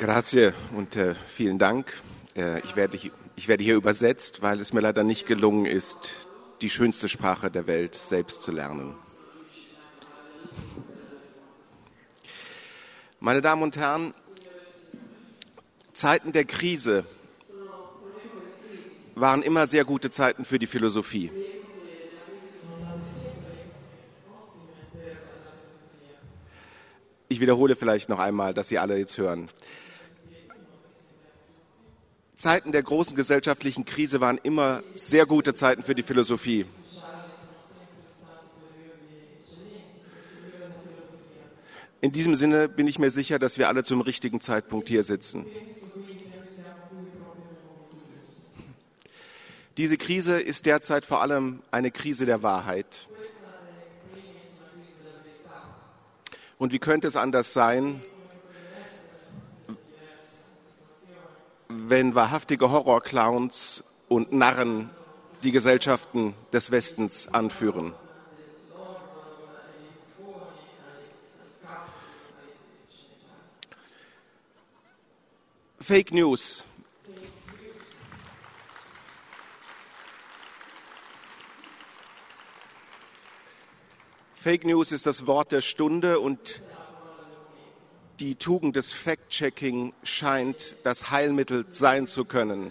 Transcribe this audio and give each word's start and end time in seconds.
Grazie 0.00 0.54
und 0.74 0.96
äh, 0.96 1.14
vielen 1.14 1.58
Dank. 1.58 1.92
Äh, 2.34 2.60
ich, 2.60 2.74
werde, 2.74 2.98
ich 3.36 3.48
werde 3.48 3.62
hier 3.62 3.74
übersetzt, 3.74 4.40
weil 4.40 4.58
es 4.58 4.72
mir 4.72 4.80
leider 4.80 5.04
nicht 5.04 5.26
gelungen 5.26 5.66
ist, 5.66 6.26
die 6.62 6.70
schönste 6.70 7.06
Sprache 7.06 7.50
der 7.50 7.66
Welt 7.66 7.96
selbst 7.96 8.40
zu 8.40 8.50
lernen. 8.50 8.94
Meine 13.18 13.42
Damen 13.42 13.62
und 13.62 13.76
Herren, 13.76 14.14
Zeiten 15.92 16.32
der 16.32 16.46
Krise 16.46 17.04
waren 19.14 19.42
immer 19.42 19.66
sehr 19.66 19.84
gute 19.84 20.10
Zeiten 20.10 20.46
für 20.46 20.58
die 20.58 20.66
Philosophie. 20.66 21.30
Ich 27.28 27.38
wiederhole 27.38 27.76
vielleicht 27.76 28.08
noch 28.08 28.18
einmal, 28.18 28.54
dass 28.54 28.68
Sie 28.68 28.78
alle 28.78 28.96
jetzt 28.96 29.18
hören. 29.18 29.50
Zeiten 32.40 32.72
der 32.72 32.82
großen 32.82 33.14
gesellschaftlichen 33.14 33.84
Krise 33.84 34.22
waren 34.22 34.38
immer 34.42 34.82
sehr 34.94 35.26
gute 35.26 35.52
Zeiten 35.52 35.82
für 35.82 35.94
die 35.94 36.02
Philosophie. 36.02 36.64
In 42.00 42.12
diesem 42.12 42.34
Sinne 42.34 42.66
bin 42.70 42.86
ich 42.86 42.98
mir 42.98 43.10
sicher, 43.10 43.38
dass 43.38 43.58
wir 43.58 43.68
alle 43.68 43.84
zum 43.84 44.00
richtigen 44.00 44.40
Zeitpunkt 44.40 44.88
hier 44.88 45.02
sitzen. 45.02 45.44
Diese 49.76 49.98
Krise 49.98 50.40
ist 50.40 50.64
derzeit 50.64 51.04
vor 51.04 51.20
allem 51.20 51.62
eine 51.70 51.90
Krise 51.90 52.24
der 52.24 52.42
Wahrheit. 52.42 53.06
Und 56.56 56.72
wie 56.72 56.78
könnte 56.78 57.06
es 57.06 57.16
anders 57.16 57.52
sein, 57.52 58.02
wenn 61.90 62.14
wahrhaftige 62.14 62.70
Horrorclowns 62.70 63.82
und 64.08 64.32
Narren 64.32 64.90
die 65.42 65.50
Gesellschaften 65.50 66.34
des 66.52 66.70
Westens 66.70 67.26
anführen? 67.26 67.94
Fake 75.80 76.12
News. 76.12 76.64
Fake 84.36 84.64
News 84.64 84.92
ist 84.92 85.06
das 85.06 85.26
Wort 85.26 85.50
der 85.50 85.60
Stunde 85.60 86.20
und 86.20 86.62
die 88.20 88.34
Tugend 88.34 88.76
des 88.76 88.92
Fact-Checking 88.92 89.94
scheint 90.02 90.76
das 90.82 91.10
Heilmittel 91.10 91.64
sein 91.70 92.06
zu 92.06 92.26
können. 92.26 92.70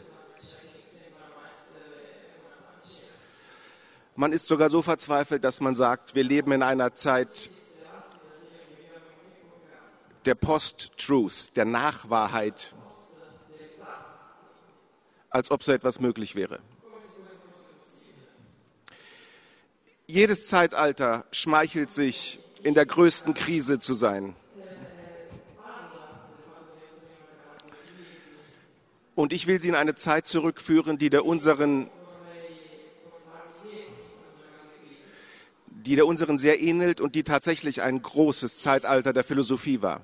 Man 4.16 4.32
ist 4.32 4.48
sogar 4.48 4.70
so 4.70 4.84
verzweifelt, 4.84 5.44
dass 5.44 5.60
man 5.60 5.76
sagt, 5.76 6.14
wir 6.14 6.24
leben 6.24 6.52
in 6.52 6.62
einer 6.62 6.94
Zeit 6.94 7.50
der 10.26 10.36
Post-Truth, 10.36 11.56
der 11.56 11.66
Nachwahrheit 11.66 12.74
als 15.32 15.52
ob 15.52 15.64
so 15.64 15.72
etwas 15.72 16.00
möglich 16.00 16.36
wäre. 16.36 16.60
Jedes 20.06 20.48
Zeitalter 20.48 21.26
schmeichelt 21.32 21.92
sich, 21.92 22.40
in 22.64 22.74
der 22.74 22.86
größten 22.86 23.34
Krise 23.34 23.80
zu 23.80 23.94
sein. 23.94 24.36
Und 29.20 29.34
ich 29.34 29.48
will 29.48 29.60
Sie 29.60 29.68
in 29.68 29.76
eine 29.76 29.96
Zeit 29.96 30.28
zurückführen, 30.28 30.98
die 30.98 31.10
der 31.10 31.26
unseren, 31.26 31.90
die 35.68 35.96
der 35.96 36.08
unseren 36.08 36.38
sehr 36.38 36.62
ähnelt 36.62 37.02
und 37.02 37.16
die 37.16 37.26
tatsächlich 37.26 37.82
ein 37.82 38.02
großes 38.02 38.62
Zeitalter 38.62 39.12
der 39.12 39.26
Philosophie 39.26 39.82
war. 39.82 40.00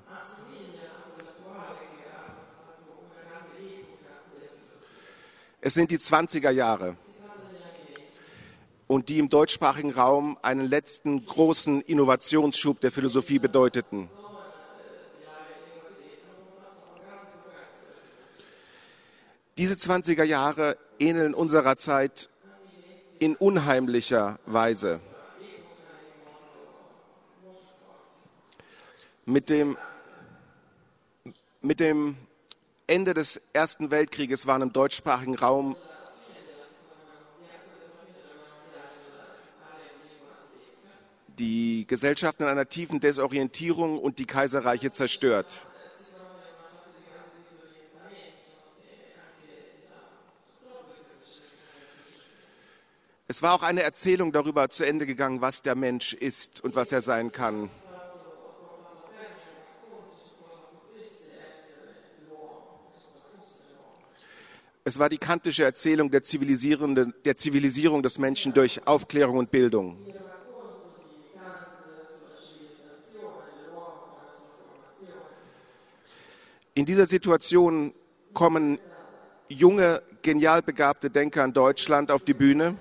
Es 5.62 5.76
sind 5.76 5.92
die 5.92 5.98
20er 5.98 6.52
Jahre 6.52 6.98
und 8.88 9.08
die 9.08 9.20
im 9.20 9.30
deutschsprachigen 9.30 9.92
Raum 9.92 10.38
einen 10.42 10.68
letzten 10.68 11.26
großen 11.26 11.80
Innovationsschub 11.80 12.82
der 12.82 12.92
Philosophie 12.92 13.40
bedeuteten. 13.40 14.10
Diese 19.58 19.76
20er 19.76 20.24
Jahre 20.24 20.78
ähneln 21.00 21.34
unserer 21.34 21.78
Zeit 21.78 22.30
in 23.20 23.38
unheimlicher 23.38 24.38
Weise. 24.46 25.00
Mit 29.24 29.48
dem, 29.48 29.78
mit 31.62 31.80
dem 31.80 32.18
Ende 32.86 33.14
des 33.14 33.42
Ersten 33.54 33.92
Weltkrieges 33.92 34.46
waren 34.46 34.62
im 34.62 34.74
deutschsprachigen 34.74 35.36
Raum 35.36 35.78
die 41.40 41.88
Gesellschaften 41.88 42.44
in 42.44 42.50
einer 42.50 42.68
tiefen 42.68 43.00
Desorientierung 43.00 44.00
und 44.00 44.20
die 44.20 44.26
Kaiserreiche 44.26 44.92
zerstört. 44.92 45.66
Es 53.28 53.42
war 53.42 53.54
auch 53.54 53.64
eine 53.64 53.82
Erzählung 53.82 54.32
darüber 54.32 54.70
zu 54.70 54.84
Ende 54.84 55.08
gegangen, 55.08 55.42
was 55.42 55.64
der 55.64 55.74
Mensch 55.76 56.14
ist 56.14 56.64
und 56.64 56.76
was 56.76 56.92
er 56.92 57.02
sein 57.02 57.32
kann. 57.32 57.70
Es 64.84 65.00
war 65.00 65.10
die 65.10 65.18
kantische 65.18 65.64
Erzählung 65.64 66.12
der, 66.12 66.22
der 66.22 67.38
Zivilisierung 67.38 68.04
des 68.04 68.20
Menschen 68.20 68.54
durch 68.54 68.86
Aufklärung 68.86 69.38
und 69.38 69.50
Bildung. 69.50 69.98
In 76.76 76.86
dieser 76.86 77.08
Situation 77.08 77.96
kommen 78.34 78.78
junge, 79.50 80.04
genial 80.22 80.62
begabte 80.62 81.10
Denker 81.10 81.44
in 81.44 81.54
Deutschland 81.54 82.12
auf 82.12 82.24
die 82.24 82.36
Bühne. 82.36 82.78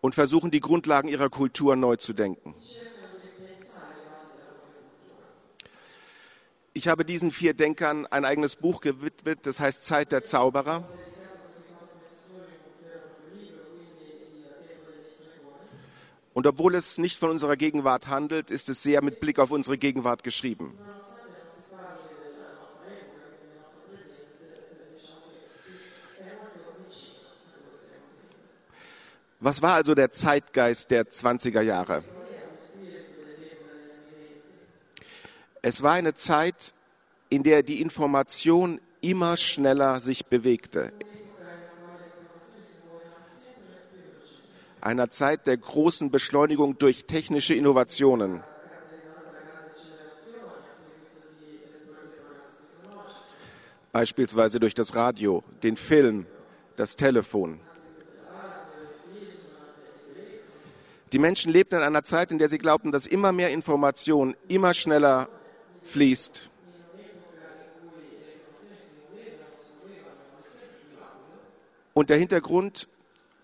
Und 0.00 0.14
versuchen, 0.14 0.50
die 0.50 0.60
Grundlagen 0.60 1.08
ihrer 1.08 1.28
Kultur 1.28 1.76
neu 1.76 1.96
zu 1.96 2.12
denken. 2.12 2.54
Ich 6.72 6.86
habe 6.86 7.04
diesen 7.04 7.32
vier 7.32 7.54
Denkern 7.54 8.06
ein 8.06 8.24
eigenes 8.24 8.54
Buch 8.54 8.80
gewidmet, 8.80 9.40
das 9.42 9.58
heißt 9.58 9.84
Zeit 9.84 10.12
der 10.12 10.22
Zauberer. 10.22 10.88
Und 16.34 16.46
obwohl 16.46 16.76
es 16.76 16.98
nicht 16.98 17.18
von 17.18 17.30
unserer 17.30 17.56
Gegenwart 17.56 18.06
handelt, 18.06 18.52
ist 18.52 18.68
es 18.68 18.80
sehr 18.84 19.02
mit 19.02 19.18
Blick 19.18 19.40
auf 19.40 19.50
unsere 19.50 19.76
Gegenwart 19.76 20.22
geschrieben. 20.22 20.78
Was 29.40 29.62
war 29.62 29.74
also 29.74 29.94
der 29.94 30.10
Zeitgeist 30.10 30.90
der 30.90 31.06
20er 31.06 31.60
Jahre? 31.60 32.02
Es 35.62 35.82
war 35.82 35.92
eine 35.92 36.14
Zeit, 36.14 36.74
in 37.28 37.44
der 37.44 37.62
die 37.62 37.80
Information 37.80 38.80
immer 39.00 39.36
schneller 39.36 40.00
sich 40.00 40.26
bewegte. 40.26 40.92
Einer 44.80 45.10
Zeit 45.10 45.46
der 45.46 45.56
großen 45.56 46.10
Beschleunigung 46.10 46.78
durch 46.78 47.04
technische 47.04 47.54
Innovationen. 47.54 48.42
Beispielsweise 53.92 54.60
durch 54.60 54.74
das 54.74 54.94
Radio, 54.94 55.42
den 55.62 55.76
Film, 55.76 56.26
das 56.76 56.96
Telefon. 56.96 57.60
Die 61.12 61.18
Menschen 61.18 61.52
lebten 61.52 61.76
in 61.76 61.82
einer 61.82 62.02
Zeit, 62.02 62.30
in 62.32 62.38
der 62.38 62.48
sie 62.48 62.58
glaubten, 62.58 62.92
dass 62.92 63.06
immer 63.06 63.32
mehr 63.32 63.50
Information 63.50 64.36
immer 64.48 64.74
schneller 64.74 65.28
fließt. 65.82 66.50
Und 71.94 72.10
der 72.10 72.18
Hintergrund 72.18 72.88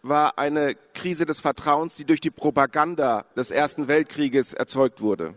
war 0.03 0.39
eine 0.39 0.77
Krise 0.93 1.25
des 1.27 1.41
Vertrauens, 1.41 1.97
die 1.97 2.05
durch 2.05 2.21
die 2.21 2.31
Propaganda 2.31 3.25
des 3.37 3.51
Ersten 3.51 3.89
Weltkrieges 3.89 4.53
erzeugt 4.53 5.01
wurde. 5.01 5.35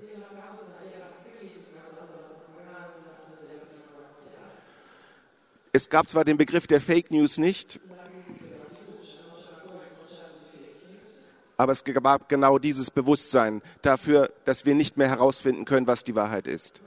Es 5.71 5.89
gab 5.89 6.07
zwar 6.09 6.25
den 6.25 6.37
Begriff 6.37 6.67
der 6.67 6.81
Fake 6.81 7.11
News 7.11 7.37
nicht, 7.37 7.79
aber 11.57 11.71
es 11.71 11.83
gab 11.83 12.29
genau 12.29 12.59
dieses 12.59 12.91
Bewusstsein 12.91 13.61
dafür, 13.81 14.31
dass 14.45 14.65
wir 14.65 14.75
nicht 14.75 14.95
mehr 14.95 15.09
herausfinden 15.09 15.65
können, 15.65 15.87
was 15.87 16.03
die 16.03 16.15
Wahrheit 16.15 16.47
ist. 16.47 16.81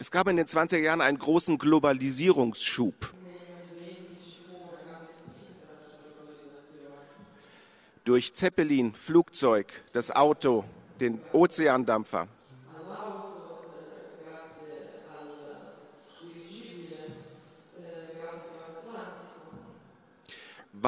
Es 0.00 0.12
gab 0.12 0.28
in 0.28 0.36
den 0.36 0.46
20er 0.46 0.78
Jahren 0.78 1.00
einen 1.00 1.18
großen 1.18 1.58
Globalisierungsschub. 1.58 3.12
Durch 8.04 8.32
Zeppelin, 8.32 8.94
Flugzeug, 8.94 9.72
das 9.92 10.12
Auto, 10.12 10.64
den 11.00 11.20
Ozeandampfer. 11.32 12.28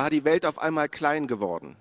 War 0.00 0.08
die 0.08 0.24
Welt 0.24 0.46
auf 0.46 0.58
einmal 0.58 0.88
klein 0.88 1.26
geworden. 1.26 1.76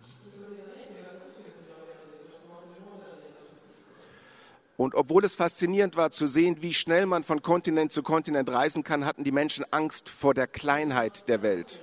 Und 4.75 4.94
obwohl 4.94 5.24
es 5.24 5.36
faszinierend 5.36 5.95
war 5.95 6.12
zu 6.12 6.27
sehen, 6.27 6.57
wie 6.60 6.74
schnell 6.74 7.06
man 7.06 7.24
von 7.24 7.42
Kontinent 7.42 7.94
zu 7.94 8.04
Kontinent 8.04 8.50
reisen 8.50 8.83
kann, 8.83 9.06
hatten 9.06 9.24
die 9.24 9.31
Menschen 9.31 9.63
Angst 9.71 10.10
vor 10.10 10.33
der 10.33 10.48
Kleinheit 10.48 11.30
der 11.30 11.42
Welt. 11.42 11.80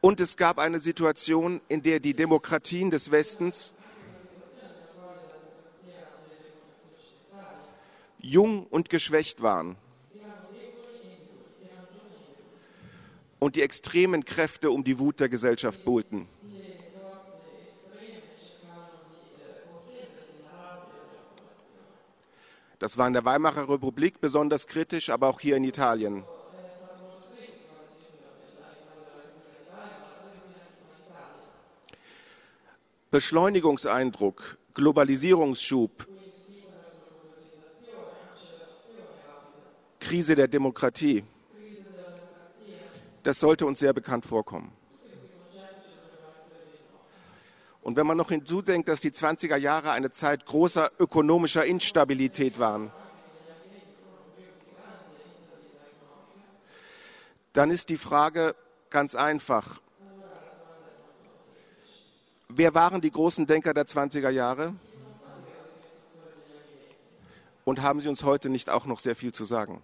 Und 0.00 0.20
es 0.22 0.38
gab 0.38 0.58
eine 0.58 0.78
Situation, 0.78 1.60
in 1.68 1.82
der 1.82 2.00
die 2.00 2.14
Demokratien 2.14 2.90
des 2.90 3.10
Westens 3.10 3.74
jung 8.30 8.66
und 8.66 8.90
geschwächt 8.90 9.42
waren. 9.42 9.76
und 13.38 13.56
die 13.56 13.62
extremen 13.62 14.24
Kräfte 14.24 14.70
um 14.70 14.82
die 14.84 14.98
Wut 14.98 15.20
der 15.20 15.28
Gesellschaft 15.28 15.84
buhlten. 15.84 16.26
Das 22.78 22.98
war 22.98 23.06
in 23.06 23.14
der 23.14 23.24
Weimarer 23.24 23.68
Republik 23.68 24.20
besonders 24.20 24.66
kritisch, 24.66 25.08
aber 25.10 25.28
auch 25.28 25.40
hier 25.40 25.56
in 25.56 25.64
Italien. 25.64 26.24
Beschleunigungseindruck, 33.10 34.58
Globalisierungsschub, 34.74 36.06
Krise 40.06 40.34
der 40.34 40.48
Demokratie 40.48 41.24
das 43.26 43.40
sollte 43.40 43.66
uns 43.66 43.80
sehr 43.80 43.92
bekannt 43.92 44.24
vorkommen. 44.24 44.70
Und 47.82 47.96
wenn 47.96 48.06
man 48.06 48.16
noch 48.16 48.28
hinzudenkt, 48.28 48.86
dass 48.86 49.00
die 49.00 49.10
20er 49.10 49.56
Jahre 49.56 49.90
eine 49.90 50.12
Zeit 50.12 50.46
großer 50.46 50.92
ökonomischer 51.00 51.64
Instabilität 51.64 52.60
waren, 52.60 52.92
dann 57.52 57.72
ist 57.72 57.88
die 57.88 57.96
Frage 57.96 58.54
ganz 58.90 59.16
einfach. 59.16 59.80
Wer 62.48 62.74
waren 62.74 63.00
die 63.00 63.10
großen 63.10 63.44
Denker 63.44 63.74
der 63.74 63.86
20er 63.86 64.30
Jahre? 64.30 64.72
Und 67.64 67.82
haben 67.82 67.98
sie 68.00 68.08
uns 68.08 68.22
heute 68.22 68.50
nicht 68.50 68.70
auch 68.70 68.86
noch 68.86 69.00
sehr 69.00 69.16
viel 69.16 69.32
zu 69.32 69.44
sagen? 69.44 69.82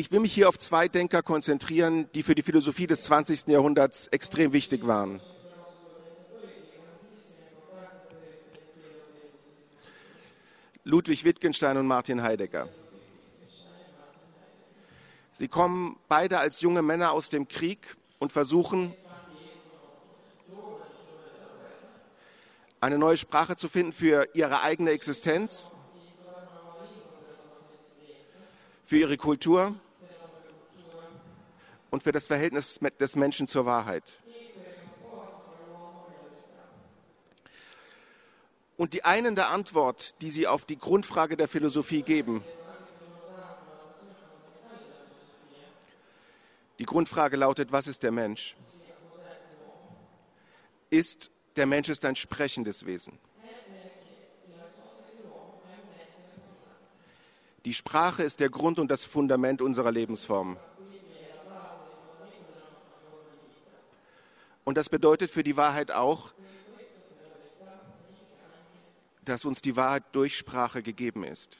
Ich 0.00 0.12
will 0.12 0.20
mich 0.20 0.32
hier 0.32 0.48
auf 0.48 0.56
zwei 0.56 0.86
Denker 0.86 1.24
konzentrieren, 1.24 2.08
die 2.12 2.22
für 2.22 2.36
die 2.36 2.42
Philosophie 2.42 2.86
des 2.86 3.00
20. 3.00 3.48
Jahrhunderts 3.48 4.06
extrem 4.06 4.52
wichtig 4.52 4.86
waren. 4.86 5.20
Ludwig 10.84 11.24
Wittgenstein 11.24 11.76
und 11.76 11.88
Martin 11.88 12.22
Heidegger. 12.22 12.68
Sie 15.32 15.48
kommen 15.48 15.98
beide 16.06 16.38
als 16.38 16.60
junge 16.60 16.82
Männer 16.82 17.10
aus 17.10 17.28
dem 17.28 17.48
Krieg 17.48 17.96
und 18.20 18.30
versuchen, 18.30 18.94
eine 22.78 22.98
neue 22.98 23.16
Sprache 23.16 23.56
zu 23.56 23.68
finden 23.68 23.90
für 23.90 24.28
ihre 24.32 24.62
eigene 24.62 24.90
Existenz, 24.90 25.72
für 28.84 28.98
ihre 28.98 29.16
Kultur 29.16 29.74
und 31.90 32.02
für 32.02 32.12
das 32.12 32.26
Verhältnis 32.26 32.80
des 33.00 33.16
Menschen 33.16 33.48
zur 33.48 33.66
Wahrheit. 33.66 34.20
Und 38.76 38.92
die 38.92 39.04
einende 39.04 39.46
Antwort, 39.46 40.14
die 40.22 40.30
sie 40.30 40.46
auf 40.46 40.64
die 40.64 40.78
Grundfrage 40.78 41.36
der 41.36 41.48
Philosophie 41.48 42.02
geben, 42.02 42.44
die 46.78 46.84
Grundfrage 46.84 47.36
lautet, 47.36 47.72
was 47.72 47.88
ist 47.88 48.04
der 48.04 48.12
Mensch? 48.12 48.56
Ist 50.90 51.32
der 51.56 51.66
Mensch 51.66 51.88
ist 51.88 52.04
ein 52.04 52.14
sprechendes 52.14 52.86
Wesen. 52.86 53.18
Die 57.64 57.74
Sprache 57.74 58.22
ist 58.22 58.38
der 58.38 58.48
Grund 58.48 58.78
und 58.78 58.88
das 58.92 59.04
Fundament 59.04 59.60
unserer 59.60 59.90
Lebensform. 59.90 60.56
Und 64.68 64.74
das 64.74 64.90
bedeutet 64.90 65.30
für 65.30 65.42
die 65.42 65.56
Wahrheit 65.56 65.90
auch, 65.90 66.34
dass 69.24 69.46
uns 69.46 69.62
die 69.62 69.76
Wahrheit 69.76 70.04
durch 70.12 70.36
Sprache 70.36 70.82
gegeben 70.82 71.24
ist. 71.24 71.56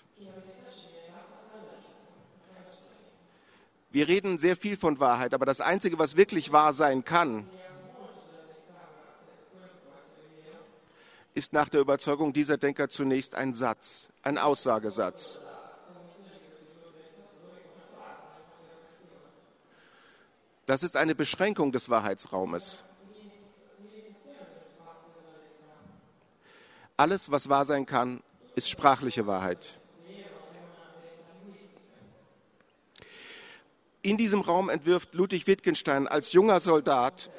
Wir 3.88 4.09
reden 4.09 4.37
sehr 4.37 4.56
viel 4.56 4.76
von 4.76 5.00
Wahrheit, 5.00 5.32
aber 5.32 5.47
das 5.47 5.62
Einzige, 5.62 5.99
was 5.99 6.18
wirklich 6.18 6.52
wahr 6.52 6.75
sein 6.75 7.02
kann, 7.02 7.49
ist 11.32 11.54
nach 11.54 11.71
der 11.71 11.80
Überzeugung 11.80 12.35
dieser 12.35 12.59
Denker 12.59 12.90
zunächst 12.90 13.35
ein 13.35 13.54
Satz, 13.54 14.11
ein 14.21 14.37
Aussagesatz. 14.37 15.40
Das 20.66 20.82
ist 20.82 20.94
eine 20.94 21.14
Beschränkung 21.14 21.73
des 21.73 21.88
Wahrheitsraumes. 21.88 22.85
Alles, 26.99 27.31
was 27.31 27.49
wahr 27.49 27.64
sein 27.64 27.87
kann, 27.87 28.25
ist 28.57 28.69
sprachliche 28.69 29.28
Wahrheit. 29.28 29.78
In 34.02 34.17
diesem 34.17 34.40
Raum 34.40 34.69
entwirft 34.69 35.14
Ludwig 35.14 35.47
Wittgenstein 35.47 36.09
als 36.09 36.33
junger 36.33 36.59
Soldat 36.59 37.31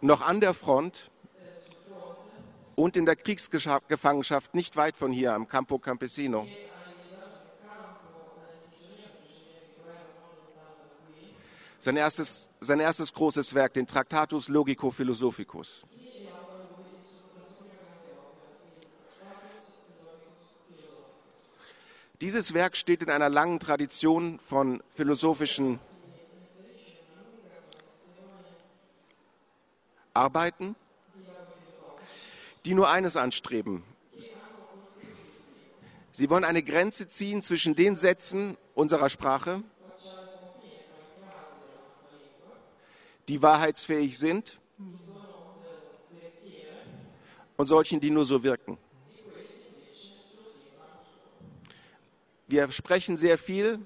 noch 0.00 0.22
an 0.22 0.40
der 0.40 0.54
Front 0.54 1.10
und 2.76 2.96
in 2.96 3.04
der 3.04 3.16
Kriegsgefangenschaft 3.16 4.54
nicht 4.54 4.74
weit 4.76 4.96
von 4.96 5.12
hier 5.12 5.34
am 5.34 5.46
Campo 5.48 5.78
Campesino. 5.78 6.48
Sein 11.78 11.96
erstes, 11.96 12.48
sein 12.60 12.80
erstes 12.80 13.12
großes 13.12 13.54
Werk, 13.54 13.74
den 13.74 13.86
Tractatus 13.86 14.48
Logico 14.48 14.90
Philosophicus. 14.90 15.84
Dieses 22.20 22.52
Werk 22.52 22.76
steht 22.76 23.02
in 23.02 23.10
einer 23.10 23.28
langen 23.28 23.60
Tradition 23.60 24.40
von 24.40 24.82
philosophischen 24.90 25.78
Arbeiten, 30.14 30.74
die 32.64 32.74
nur 32.74 32.90
eines 32.90 33.16
anstreben. 33.16 33.84
Sie 36.10 36.28
wollen 36.28 36.42
eine 36.42 36.64
Grenze 36.64 37.06
ziehen 37.06 37.44
zwischen 37.44 37.76
den 37.76 37.94
Sätzen 37.94 38.56
unserer 38.74 39.08
Sprache, 39.10 39.62
die 43.28 43.40
wahrheitsfähig 43.40 44.18
sind 44.18 44.58
und 47.56 47.66
solchen, 47.66 48.00
die 48.00 48.10
nur 48.10 48.24
so 48.24 48.42
wirken. 48.42 48.76
Wir 52.48 52.72
sprechen 52.72 53.18
sehr 53.18 53.36
viel. 53.36 53.78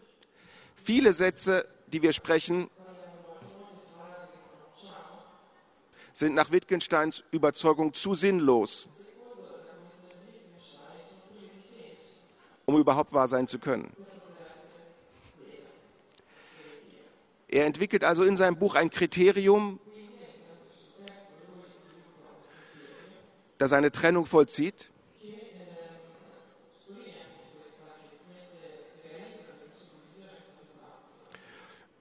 Viele 0.77 1.13
Sätze, 1.13 1.67
die 1.89 2.01
wir 2.01 2.13
sprechen, 2.13 2.71
sind 6.13 6.35
nach 6.35 6.53
Wittgensteins 6.53 7.25
Überzeugung 7.33 7.93
zu 7.93 8.15
sinnlos, 8.15 8.87
um 12.67 12.79
überhaupt 12.79 13.13
wahr 13.13 13.27
sein 13.27 13.49
zu 13.49 13.59
können. 13.59 13.93
Er 17.49 17.67
entwickelt 17.67 18.05
also 18.05 18.23
in 18.23 18.37
seinem 18.37 18.57
Buch 18.57 18.77
ein 18.77 18.91
Kriterium, 18.91 19.81
das 23.59 23.73
eine 23.73 23.91
Trennung 23.91 24.25
vollzieht. 24.25 24.92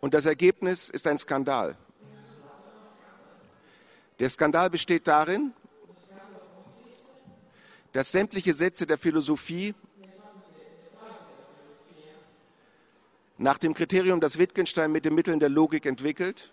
Und 0.01 0.15
das 0.15 0.25
Ergebnis 0.25 0.89
ist 0.89 1.07
ein 1.07 1.17
Skandal. 1.19 1.77
Der 4.19 4.29
Skandal 4.29 4.69
besteht 4.69 5.07
darin, 5.07 5.53
dass 7.91 8.11
sämtliche 8.11 8.53
Sätze 8.53 8.87
der 8.87 8.97
Philosophie 8.97 9.75
nach 13.37 13.57
dem 13.57 13.73
Kriterium, 13.73 14.19
das 14.19 14.37
Wittgenstein 14.37 14.91
mit 14.91 15.05
den 15.05 15.15
Mitteln 15.15 15.39
der 15.39 15.49
Logik 15.49 15.85
entwickelt, 15.85 16.51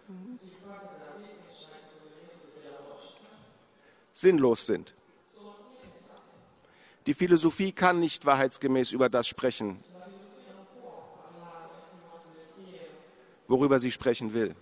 sinnlos 4.12 4.67
sind. 4.67 4.95
Die 7.07 7.14
Philosophie 7.14 7.73
kann 7.73 8.00
nicht 8.00 8.26
wahrheitsgemäß 8.26 8.93
über 8.93 9.09
das 9.09 9.26
sprechen, 9.26 9.83
worüber 13.49 13.78
sie 13.78 13.90
sprechen 13.90 14.35
will. 14.35 14.55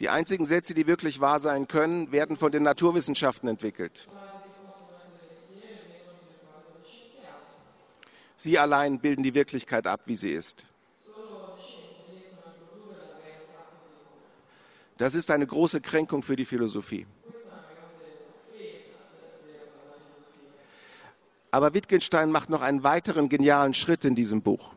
Die 0.00 0.08
einzigen 0.08 0.44
Sätze, 0.46 0.74
die 0.74 0.86
wirklich 0.86 1.20
wahr 1.20 1.38
sein 1.38 1.68
können, 1.68 2.10
werden 2.10 2.36
von 2.36 2.50
den 2.50 2.62
Naturwissenschaften 2.62 3.48
entwickelt. 3.48 4.08
Sie 8.36 8.58
allein 8.58 8.98
bilden 8.98 9.22
die 9.22 9.34
Wirklichkeit 9.34 9.86
ab, 9.86 10.00
wie 10.06 10.16
sie 10.16 10.32
ist. 10.32 10.64
Das 14.96 15.14
ist 15.14 15.30
eine 15.30 15.46
große 15.46 15.80
Kränkung 15.80 16.22
für 16.22 16.36
die 16.36 16.44
Philosophie. 16.44 17.06
Aber 21.50 21.74
Wittgenstein 21.74 22.30
macht 22.30 22.50
noch 22.50 22.62
einen 22.62 22.82
weiteren 22.82 23.28
genialen 23.28 23.74
Schritt 23.74 24.04
in 24.04 24.14
diesem 24.14 24.42
Buch. 24.42 24.72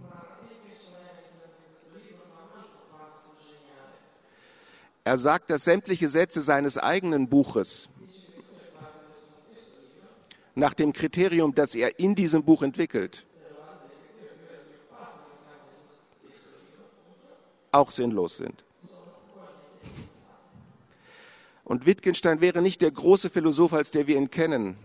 Er 5.06 5.20
sagt, 5.20 5.52
dass 5.52 5.64
sämtliche 5.64 6.08
Sätze 6.08 6.42
seines 6.42 6.80
eigenen 6.80 7.30
Buches 7.30 7.90
nach 10.56 10.74
dem 10.74 10.94
Kriterium, 10.94 11.54
das 11.54 11.76
er 11.76 12.00
in 12.00 12.16
diesem 12.16 12.44
Buch 12.44 12.64
entwickelt, 12.64 13.24
auch 17.72 17.92
sinnlos 17.92 18.38
sind. 18.38 18.64
Und 21.64 21.86
Wittgenstein 21.86 22.42
wäre 22.42 22.64
nicht 22.64 22.82
der 22.82 22.90
große 22.90 23.30
Philosoph, 23.30 23.74
als 23.74 23.92
der 23.92 24.08
wir 24.08 24.18
ihn 24.18 24.32
kennen, 24.32 24.76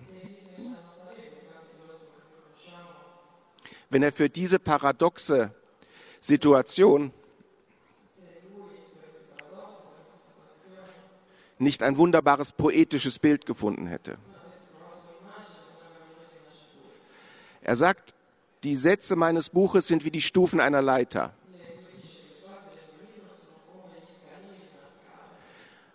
wenn 3.89 4.03
er 4.03 4.13
für 4.13 4.29
diese 4.29 4.59
paradoxe 4.59 5.55
Situation 6.21 7.11
nicht 11.61 11.83
ein 11.83 11.97
wunderbares 11.97 12.53
poetisches 12.53 13.19
Bild 13.19 13.47
gefunden 13.47 13.87
hätte. 13.87 14.19
Er 17.61 17.77
sagt, 17.77 18.15
die 18.65 18.77
Sätze 18.77 19.17
meines 19.17 19.51
Buches 19.51 19.87
sind 19.87 20.05
wie 20.05 20.11
die 20.11 20.23
Stufen 20.23 20.61
einer 20.61 20.83
Leiter. 20.83 21.35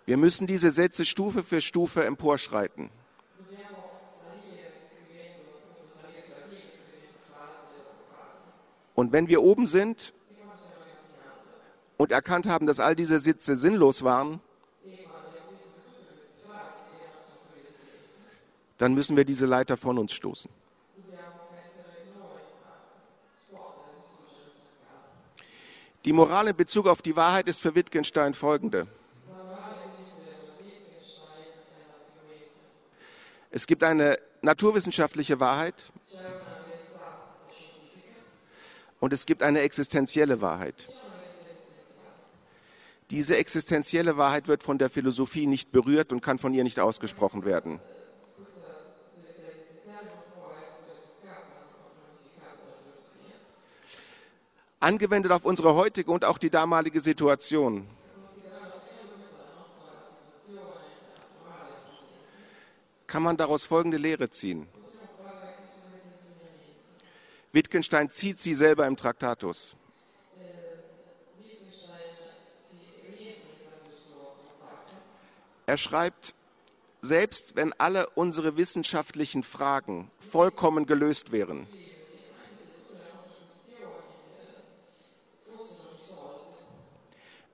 Wir 0.04 0.16
müssen 0.16 0.46
diese 0.46 0.70
Sätze 0.70 1.04
Stufe 1.04 1.42
für 1.42 1.60
Stufe 1.60 2.04
emporschreiten. 2.04 2.90
Und 8.94 9.12
wenn 9.12 9.28
wir 9.28 9.42
oben 9.42 9.66
sind 9.66 10.14
und 11.96 12.12
erkannt 12.12 12.46
haben, 12.46 12.66
dass 12.66 12.80
all 12.80 12.94
diese 12.94 13.18
Sitze 13.18 13.56
sinnlos 13.56 14.04
waren, 14.04 14.40
dann 18.78 18.94
müssen 18.94 19.16
wir 19.16 19.24
diese 19.24 19.46
Leiter 19.46 19.76
von 19.76 19.98
uns 19.98 20.12
stoßen. 20.12 20.50
Die 26.04 26.12
Moral 26.12 26.46
in 26.46 26.56
Bezug 26.56 26.86
auf 26.86 27.02
die 27.02 27.16
Wahrheit 27.16 27.48
ist 27.48 27.60
für 27.60 27.74
Wittgenstein 27.74 28.34
folgende. 28.34 28.86
Es 33.50 33.66
gibt 33.66 33.82
eine 33.82 34.18
naturwissenschaftliche 34.42 35.40
Wahrheit 35.40 35.86
und 39.00 39.12
es 39.12 39.26
gibt 39.26 39.42
eine 39.42 39.60
existenzielle 39.60 40.40
Wahrheit. 40.40 40.88
Diese 43.10 43.36
existenzielle 43.36 44.16
Wahrheit 44.16 44.46
wird 44.46 44.62
von 44.62 44.78
der 44.78 44.90
Philosophie 44.90 45.46
nicht 45.46 45.72
berührt 45.72 46.12
und 46.12 46.20
kann 46.20 46.38
von 46.38 46.54
ihr 46.54 46.64
nicht 46.64 46.78
ausgesprochen 46.78 47.44
werden. 47.44 47.80
Angewendet 54.86 55.32
auf 55.32 55.44
unsere 55.44 55.74
heutige 55.74 56.12
und 56.12 56.24
auch 56.24 56.38
die 56.38 56.48
damalige 56.48 57.00
Situation. 57.00 57.88
Kann 63.08 63.22
man 63.24 63.36
daraus 63.36 63.64
folgende 63.64 63.96
Lehre 63.96 64.30
ziehen. 64.30 64.68
Wittgenstein 67.50 68.10
zieht 68.10 68.38
sie 68.38 68.54
selber 68.54 68.86
im 68.86 68.96
Traktatus. 68.96 69.74
Er 75.66 75.78
schreibt, 75.78 76.32
selbst 77.00 77.56
wenn 77.56 77.72
alle 77.72 78.08
unsere 78.10 78.56
wissenschaftlichen 78.56 79.42
Fragen 79.42 80.12
vollkommen 80.30 80.86
gelöst 80.86 81.32
wären, 81.32 81.66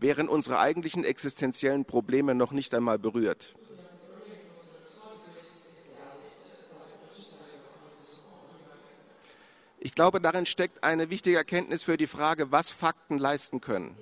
wären 0.02 0.28
unsere 0.28 0.58
eigentlichen 0.58 1.04
existenziellen 1.04 1.84
Probleme 1.84 2.34
noch 2.34 2.52
nicht 2.52 2.74
einmal 2.74 2.98
berührt. 2.98 3.54
Ich 9.78 9.94
glaube, 9.94 10.20
darin 10.20 10.46
steckt 10.46 10.84
eine 10.84 11.10
wichtige 11.10 11.36
Erkenntnis 11.36 11.82
für 11.82 11.96
die 11.96 12.06
Frage, 12.06 12.52
was 12.52 12.70
Fakten 12.70 13.18
leisten 13.18 13.60
können. 13.60 13.96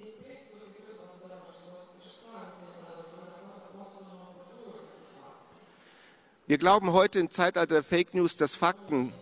Wir 6.46 6.58
glauben 6.58 6.92
heute 6.92 7.20
im 7.20 7.30
Zeitalter 7.30 7.74
der 7.74 7.82
Fake 7.84 8.12
News, 8.12 8.36
dass 8.36 8.54
Fakten 8.54 9.12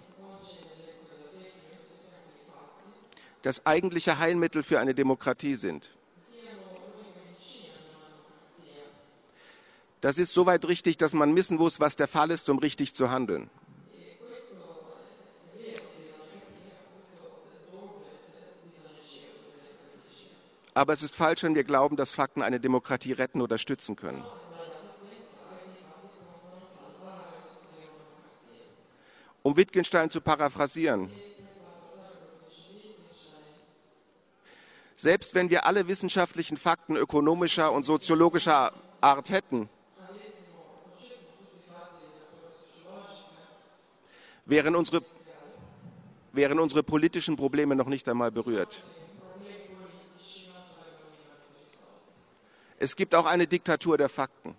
das 3.42 3.66
eigentliche 3.66 4.18
Heilmittel 4.18 4.62
für 4.62 4.80
eine 4.80 4.94
Demokratie 4.94 5.54
sind. 5.54 5.97
Das 10.00 10.18
ist 10.18 10.32
soweit 10.32 10.66
richtig, 10.68 10.96
dass 10.96 11.12
man 11.12 11.34
wissen 11.34 11.56
muss, 11.56 11.80
was 11.80 11.96
der 11.96 12.06
Fall 12.06 12.30
ist, 12.30 12.48
um 12.48 12.58
richtig 12.58 12.94
zu 12.94 13.10
handeln. 13.10 13.50
Aber 20.74 20.92
es 20.92 21.02
ist 21.02 21.16
falsch, 21.16 21.42
wenn 21.42 21.56
wir 21.56 21.64
glauben, 21.64 21.96
dass 21.96 22.12
Fakten 22.12 22.40
eine 22.40 22.60
Demokratie 22.60 23.12
retten 23.12 23.40
oder 23.40 23.58
stützen 23.58 23.96
können. 23.96 24.22
Um 29.42 29.56
Wittgenstein 29.56 30.10
zu 30.10 30.20
paraphrasieren, 30.20 31.10
Selbst 35.00 35.36
wenn 35.36 35.48
wir 35.48 35.64
alle 35.64 35.86
wissenschaftlichen 35.86 36.56
Fakten 36.56 36.96
ökonomischer 36.96 37.70
und 37.70 37.84
soziologischer 37.84 38.72
Art 39.00 39.30
hätten, 39.30 39.68
wären 44.48 44.74
unsere, 44.74 45.02
wären 46.32 46.58
unsere 46.58 46.82
politischen 46.82 47.36
Probleme 47.36 47.76
noch 47.76 47.86
nicht 47.86 48.08
einmal 48.08 48.32
berührt. 48.32 48.84
Es 52.78 52.96
gibt 52.96 53.14
auch 53.14 53.26
eine 53.26 53.46
Diktatur 53.46 53.98
der 53.98 54.08
Fakten. 54.08 54.56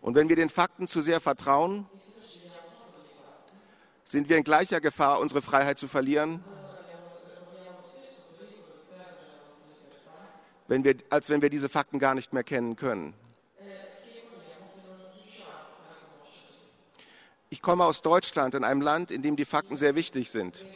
Und 0.00 0.14
wenn 0.14 0.28
wir 0.28 0.36
den 0.36 0.50
Fakten 0.50 0.86
zu 0.86 1.00
sehr 1.00 1.20
vertrauen, 1.20 1.86
sind 4.04 4.28
wir 4.28 4.36
in 4.36 4.44
gleicher 4.44 4.80
Gefahr, 4.80 5.20
unsere 5.20 5.40
Freiheit 5.40 5.78
zu 5.78 5.88
verlieren, 5.88 6.44
wenn 10.66 10.84
wir, 10.84 10.96
als 11.10 11.30
wenn 11.30 11.42
wir 11.42 11.50
diese 11.50 11.68
Fakten 11.68 11.98
gar 11.98 12.14
nicht 12.14 12.32
mehr 12.32 12.44
kennen 12.44 12.76
können. 12.76 13.14
Ich 17.54 17.62
komme 17.62 17.84
aus 17.84 18.02
Deutschland, 18.02 18.56
in 18.56 18.64
einem 18.64 18.80
Land, 18.80 19.12
in 19.12 19.22
dem 19.22 19.36
die 19.36 19.44
Fakten 19.44 19.76
sehr 19.76 19.94
wichtig 19.94 20.32
sind. 20.32 20.66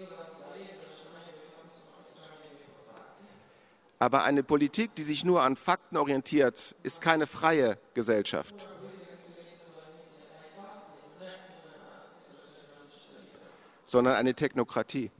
Aber 3.98 4.22
eine 4.22 4.44
Politik, 4.44 4.94
die 4.94 5.02
sich 5.02 5.24
nur 5.24 5.42
an 5.42 5.56
Fakten 5.56 5.96
orientiert, 5.96 6.76
ist 6.84 7.00
keine 7.00 7.26
freie 7.26 7.78
Gesellschaft. 7.94 8.68
sondern 13.86 14.14
eine 14.14 14.34
Technokratie. 14.34 15.10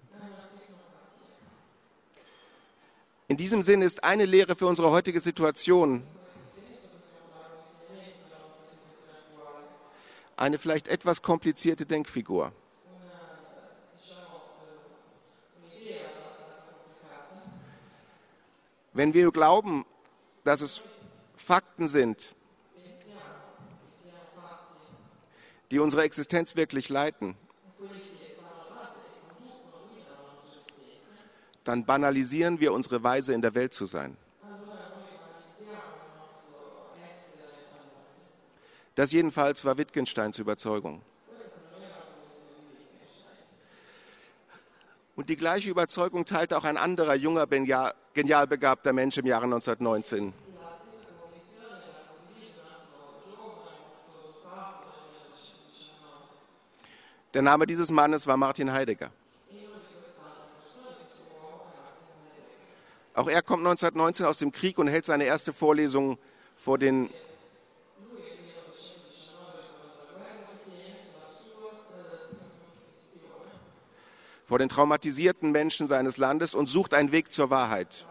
In 3.29 3.37
diesem 3.37 3.62
Sinn 3.62 3.83
ist 3.83 4.05
eine 4.05 4.27
Lehre 4.27 4.55
für 4.55 4.67
unsere 4.67 4.91
heutige 4.93 5.21
Situation 5.21 6.07
eine 10.38 10.59
vielleicht 10.59 10.88
etwas 10.88 11.23
komplizierte 11.23 11.87
Denkfigur. 11.87 12.52
Wenn 18.92 19.14
wir 19.14 19.30
glauben, 19.30 19.85
dass 20.45 20.61
es 20.61 20.80
Fakten 21.37 21.87
sind, 21.87 22.35
die 25.71 25.78
unsere 25.78 26.02
Existenz 26.02 26.57
wirklich 26.57 26.88
leiten, 26.88 27.37
dann 31.64 31.85
banalisieren 31.85 32.61
wir 32.61 32.73
unsere 32.73 33.02
Weise 33.02 33.35
in 33.35 33.42
der 33.42 33.54
Welt 33.54 33.75
zu 33.75 33.85
sein. 33.85 34.16
Das 38.99 39.12
jedenfalls 39.12 39.64
war 39.64 39.78
Wittgensteins 39.78 40.40
Überzeugung. 40.40 41.02
Und 45.14 45.28
die 45.28 45.37
gleiche 45.37 45.71
Überzeugung 45.71 46.25
teilte 46.25 46.59
auch 46.59 46.64
ein 46.64 46.76
anderer 46.76 47.14
junger, 47.14 47.47
genial 47.47 48.47
begabter 48.49 48.93
Mensch 48.93 49.17
im 49.17 49.26
Jahre 49.26 49.45
1919. 49.45 50.33
Der 57.35 57.43
Name 57.43 57.67
dieses 57.67 57.93
Mannes 57.93 58.26
war 58.26 58.37
Martin 58.37 58.73
Heidegger. 58.73 59.12
Auch 63.14 63.28
er 63.28 63.43
kommt 63.43 63.64
1919 63.64 64.26
aus 64.26 64.38
dem 64.38 64.50
Krieg 64.50 64.76
und 64.76 64.88
hält 64.88 65.05
seine 65.05 65.23
erste 65.23 65.52
Vorlesung 65.52 66.19
vor 66.56 66.78
den 66.78 67.11
vor 74.49 74.58
den 74.58 74.71
traumatisierten 74.71 75.52
Menschen 75.52 75.89
seines 75.89 76.17
Landes 76.17 76.54
und 76.54 76.71
sucht 76.71 76.95
einen 76.95 77.13
Weg 77.13 77.30
zur 77.32 77.50
Wahrheit. 77.50 78.06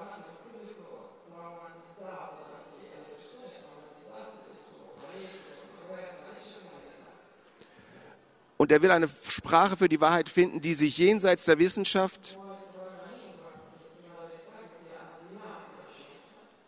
Und 8.57 8.71
er 8.71 8.83
will 8.83 8.91
eine 8.91 9.09
Sprache 9.27 9.77
für 9.77 9.89
die 9.89 9.99
Wahrheit 9.99 10.29
finden, 10.29 10.61
die 10.61 10.75
sich 10.75 10.99
jenseits 10.99 11.45
der 11.45 11.57
Wissenschaft 11.57 12.37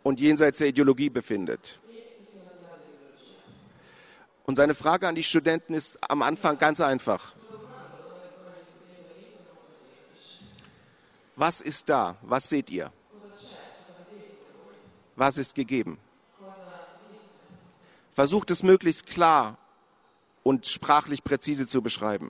und 0.01 0.19
jenseits 0.19 0.57
der 0.57 0.67
Ideologie 0.67 1.11
befindet. 1.11 1.79
Und 4.45 4.55
seine 4.55 4.73
Frage 4.73 5.07
an 5.07 5.13
die 5.13 5.23
Studenten 5.23 5.75
ist 5.75 5.99
am 6.09 6.23
Anfang 6.23 6.57
ganz 6.57 6.81
einfach. 6.81 7.33
Was 11.39 11.61
ist 11.61 11.87
da? 11.87 12.17
Was 12.21 12.49
seht 12.49 12.69
ihr? 12.69 12.91
Was 15.15 15.37
ist 15.37 15.55
gegeben? 15.55 15.97
Versucht 18.13 18.51
es 18.51 18.61
möglichst 18.61 19.07
klar 19.07 19.57
und 20.43 20.65
sprachlich 20.65 21.23
präzise 21.23 21.65
zu 21.65 21.81
beschreiben. 21.81 22.29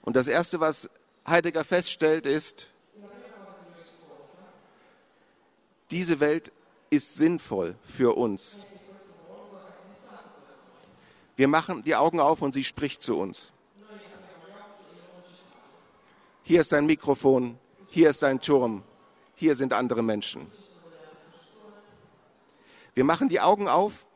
Und 0.00 0.16
das 0.16 0.28
Erste, 0.28 0.58
was 0.58 0.88
Heidegger 1.26 1.64
feststellt, 1.64 2.24
ist, 2.24 2.70
diese 5.90 6.20
Welt 6.20 6.52
ist 6.88 7.16
sinnvoll 7.16 7.76
für 7.84 8.16
uns. 8.16 8.66
Wir 11.36 11.48
machen 11.48 11.82
die 11.82 11.94
Augen 11.94 12.20
auf 12.20 12.42
und 12.42 12.52
sie 12.54 12.64
spricht 12.64 13.02
zu 13.02 13.18
uns. 13.18 13.52
Hier 16.44 16.60
ist 16.60 16.72
ein 16.72 16.86
Mikrofon, 16.86 17.58
hier 17.88 18.10
ist 18.10 18.24
ein 18.24 18.40
Turm, 18.40 18.82
hier 19.36 19.54
sind 19.54 19.72
andere 19.72 20.02
Menschen. 20.02 20.46
Wir 22.94 23.04
machen 23.04 23.28
die 23.28 23.40
Augen 23.40 23.68
auf 23.68 24.06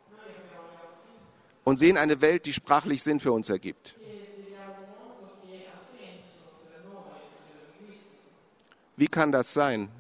und 1.64 1.79
sehen 1.79 1.96
eine 1.96 2.20
Welt, 2.20 2.46
die 2.46 2.52
sprachlich 2.52 3.02
Sinn 3.02 3.20
für 3.20 3.33
uns 3.33 3.48
ergibt. 3.48 3.96
Wie 8.96 9.09
kann 9.09 9.31
das 9.31 9.52
sein? 9.52 9.90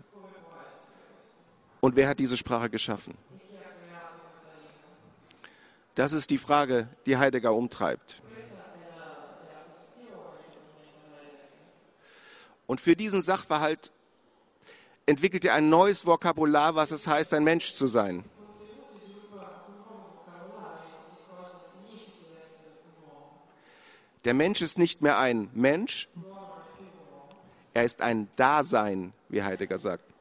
Und 1.80 1.96
wer 1.96 2.08
hat 2.08 2.18
diese 2.18 2.36
Sprache 2.36 2.70
geschaffen? 2.70 3.14
Das 5.96 6.12
ist 6.12 6.28
die 6.28 6.36
Frage, 6.36 6.88
die 7.06 7.16
Heidegger 7.16 7.54
umtreibt. 7.54 8.20
Und 12.66 12.82
für 12.82 12.94
diesen 12.94 13.22
Sachverhalt 13.22 13.90
entwickelt 15.06 15.46
er 15.46 15.54
ein 15.54 15.70
neues 15.70 16.04
Vokabular, 16.04 16.74
was 16.74 16.90
es 16.90 17.06
heißt, 17.06 17.32
ein 17.32 17.44
Mensch 17.44 17.72
zu 17.72 17.86
sein. 17.86 18.24
Der 24.26 24.34
Mensch 24.34 24.60
ist 24.60 24.76
nicht 24.76 25.00
mehr 25.00 25.18
ein 25.18 25.48
Mensch, 25.54 26.10
er 27.72 27.84
ist 27.84 28.02
ein 28.02 28.28
Dasein, 28.36 29.14
wie 29.30 29.42
Heidegger 29.42 29.78
sagt. 29.78 30.15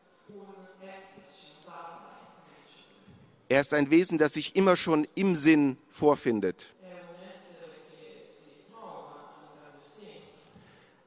Er 3.47 3.61
ist 3.61 3.73
ein 3.73 3.91
Wesen, 3.91 4.17
das 4.17 4.33
sich 4.33 4.55
immer 4.55 4.75
schon 4.75 5.07
im 5.15 5.35
Sinn 5.35 5.77
vorfindet. 5.89 6.73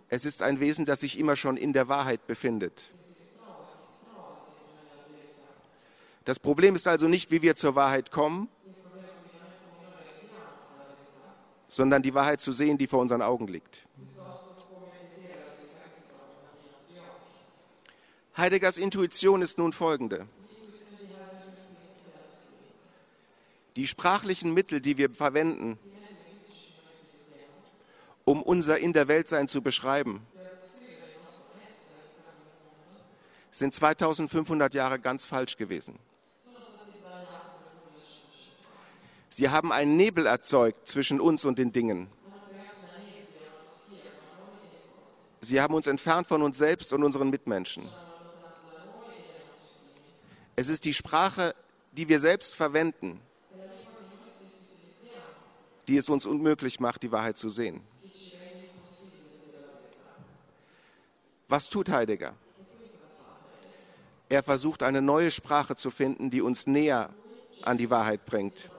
Es 0.08 0.24
ist 0.24 0.42
ein 0.42 0.60
Wesen, 0.60 0.84
das 0.84 1.00
sich 1.00 1.18
immer 1.18 1.36
schon 1.36 1.56
in 1.56 1.72
der 1.72 1.88
Wahrheit 1.88 2.26
befindet. 2.26 2.92
Das 6.24 6.38
Problem 6.38 6.74
ist 6.74 6.86
also 6.86 7.08
nicht, 7.08 7.30
wie 7.30 7.42
wir 7.42 7.56
zur 7.56 7.74
Wahrheit 7.74 8.10
kommen, 8.10 8.48
sondern 11.66 12.02
die 12.02 12.14
Wahrheit 12.14 12.40
zu 12.40 12.52
sehen, 12.52 12.78
die 12.78 12.86
vor 12.86 13.00
unseren 13.00 13.22
Augen 13.22 13.48
liegt. 13.48 13.86
Heideggers 18.36 18.78
Intuition 18.78 19.42
ist 19.42 19.58
nun 19.58 19.72
folgende. 19.72 20.28
Die 23.78 23.86
sprachlichen 23.86 24.52
Mittel, 24.54 24.80
die 24.80 24.98
wir 24.98 25.08
verwenden, 25.08 25.78
um 28.24 28.42
unser 28.42 28.76
In 28.80 28.92
der 28.92 29.06
Weltsein 29.06 29.46
zu 29.46 29.62
beschreiben, 29.62 30.26
sind 33.52 33.72
2500 33.72 34.74
Jahre 34.74 34.98
ganz 34.98 35.24
falsch 35.24 35.56
gewesen. 35.56 36.00
Sie 39.28 39.48
haben 39.48 39.70
einen 39.70 39.96
Nebel 39.96 40.26
erzeugt 40.26 40.88
zwischen 40.88 41.20
uns 41.20 41.44
und 41.44 41.56
den 41.56 41.70
Dingen. 41.70 42.08
Sie 45.40 45.60
haben 45.60 45.74
uns 45.74 45.86
entfernt 45.86 46.26
von 46.26 46.42
uns 46.42 46.58
selbst 46.58 46.92
und 46.92 47.04
unseren 47.04 47.30
Mitmenschen. 47.30 47.88
Es 50.56 50.66
ist 50.66 50.84
die 50.84 50.94
Sprache, 50.94 51.54
die 51.92 52.08
wir 52.08 52.18
selbst 52.18 52.56
verwenden, 52.56 53.22
die 55.88 55.96
es 55.96 56.08
uns 56.08 56.26
unmöglich 56.26 56.80
macht, 56.80 57.02
die 57.02 57.10
Wahrheit 57.10 57.38
zu 57.38 57.48
sehen. 57.48 57.80
Was 61.48 61.68
tut 61.68 61.88
Heidegger? 61.88 62.34
Er 64.28 64.42
versucht 64.42 64.82
eine 64.82 65.00
neue 65.00 65.30
Sprache 65.30 65.74
zu 65.76 65.90
finden, 65.90 66.28
die 66.28 66.42
uns 66.42 66.66
näher 66.66 67.08
an 67.62 67.78
die 67.78 67.88
Wahrheit 67.88 68.26
bringt. 68.26 68.70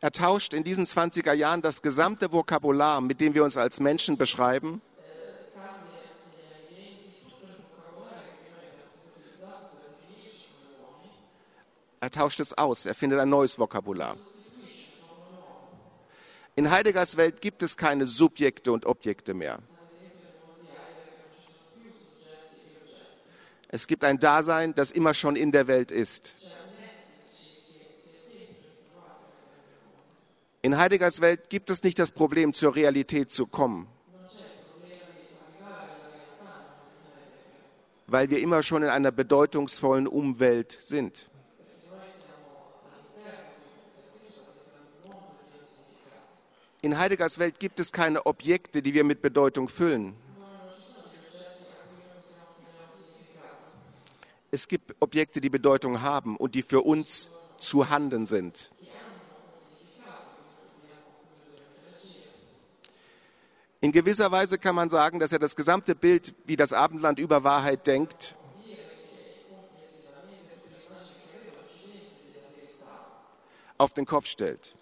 Er 0.00 0.12
tauscht 0.12 0.54
in 0.54 0.62
diesen 0.62 0.84
20er 0.84 1.32
Jahren 1.32 1.60
das 1.60 1.82
gesamte 1.82 2.30
Vokabular, 2.30 3.00
mit 3.00 3.20
dem 3.20 3.34
wir 3.34 3.42
uns 3.42 3.56
als 3.56 3.80
Menschen 3.80 4.16
beschreiben, 4.16 4.80
er 12.08 12.10
tauscht 12.10 12.40
es 12.40 12.56
aus, 12.56 12.86
er 12.86 12.94
findet 12.94 13.20
ein 13.20 13.28
neues 13.28 13.58
Vokabular. 13.58 14.16
In 16.56 16.70
Heideggers 16.70 17.18
Welt 17.18 17.42
gibt 17.42 17.62
es 17.62 17.76
keine 17.76 18.06
Subjekte 18.06 18.72
und 18.72 18.86
Objekte 18.86 19.34
mehr. 19.34 19.58
Es 23.68 23.86
gibt 23.86 24.04
ein 24.04 24.18
Dasein, 24.18 24.74
das 24.74 24.90
immer 24.90 25.12
schon 25.12 25.36
in 25.36 25.52
der 25.52 25.66
Welt 25.66 25.90
ist. 25.90 26.34
In 30.62 30.78
Heideggers 30.78 31.20
Welt 31.20 31.50
gibt 31.50 31.68
es 31.68 31.82
nicht 31.82 31.98
das 31.98 32.10
Problem, 32.10 32.54
zur 32.54 32.74
Realität 32.74 33.30
zu 33.30 33.46
kommen, 33.46 33.86
weil 38.06 38.30
wir 38.30 38.40
immer 38.40 38.62
schon 38.62 38.82
in 38.82 38.88
einer 38.88 39.12
bedeutungsvollen 39.12 40.06
Umwelt 40.06 40.72
sind. 40.72 41.27
In 46.88 46.96
Heideggers 46.96 47.38
Welt 47.38 47.58
gibt 47.58 47.80
es 47.80 47.92
keine 47.92 48.24
Objekte, 48.24 48.80
die 48.80 48.94
wir 48.94 49.04
mit 49.04 49.20
Bedeutung 49.20 49.68
füllen. 49.68 50.16
Es 54.50 54.68
gibt 54.68 54.96
Objekte, 54.98 55.42
die 55.42 55.50
Bedeutung 55.50 56.00
haben 56.00 56.34
und 56.34 56.54
die 56.54 56.62
für 56.62 56.80
uns 56.80 57.28
zu 57.58 57.90
handeln 57.90 58.24
sind. 58.24 58.70
In 63.82 63.92
gewisser 63.92 64.32
Weise 64.32 64.56
kann 64.56 64.74
man 64.74 64.88
sagen, 64.88 65.20
dass 65.20 65.30
er 65.30 65.38
das 65.38 65.56
gesamte 65.56 65.94
Bild, 65.94 66.34
wie 66.46 66.56
das 66.56 66.72
Abendland 66.72 67.18
über 67.18 67.44
Wahrheit 67.44 67.86
denkt, 67.86 68.34
auf 73.76 73.92
den 73.92 74.06
Kopf 74.06 74.24
stellt. 74.24 74.77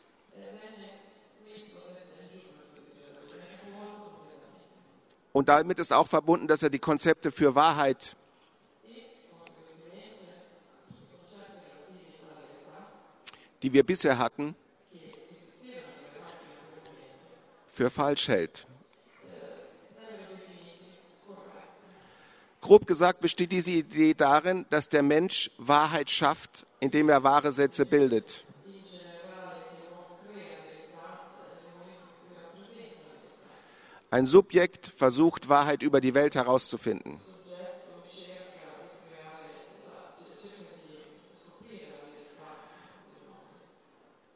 Und 5.36 5.50
damit 5.50 5.78
ist 5.78 5.92
auch 5.92 6.06
verbunden, 6.08 6.48
dass 6.48 6.62
er 6.62 6.70
die 6.70 6.78
Konzepte 6.78 7.30
für 7.30 7.54
Wahrheit 7.54 8.16
die 13.60 13.70
wir 13.74 13.84
bisher 13.84 14.16
hatten, 14.16 14.56
für 17.66 17.90
falsch 17.90 18.28
hält. 18.28 18.66
Grob 22.62 22.86
gesagt 22.86 23.20
besteht 23.20 23.52
diese 23.52 23.72
Idee 23.72 24.14
darin, 24.14 24.64
dass 24.70 24.88
der 24.88 25.02
Mensch 25.02 25.50
Wahrheit 25.58 26.08
schafft, 26.08 26.64
indem 26.80 27.10
er 27.10 27.24
wahre 27.24 27.52
Sätze 27.52 27.84
bildet. 27.84 28.45
Ein 34.16 34.24
Subjekt 34.24 34.86
versucht, 34.96 35.50
Wahrheit 35.50 35.82
über 35.82 36.00
die 36.00 36.14
Welt 36.14 36.36
herauszufinden. 36.36 37.20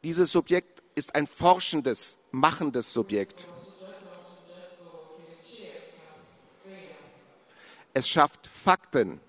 Dieses 0.03 0.31
Subjekt 0.31 0.83
ist 0.93 1.15
ein 1.15 1.25
forschendes, 1.25 2.19
machendes 2.29 2.93
Subjekt. 2.93 3.47
Es 7.95 8.07
schafft 8.07 8.45
Fakten. 8.63 9.19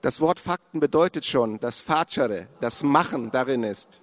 Das 0.00 0.20
Wort 0.20 0.40
Fakten 0.40 0.80
bedeutet 0.80 1.24
schon, 1.24 1.60
dass 1.60 1.80
Facere, 1.80 2.48
das 2.60 2.82
Machen 2.82 3.30
darin 3.30 3.62
ist. 3.62 4.00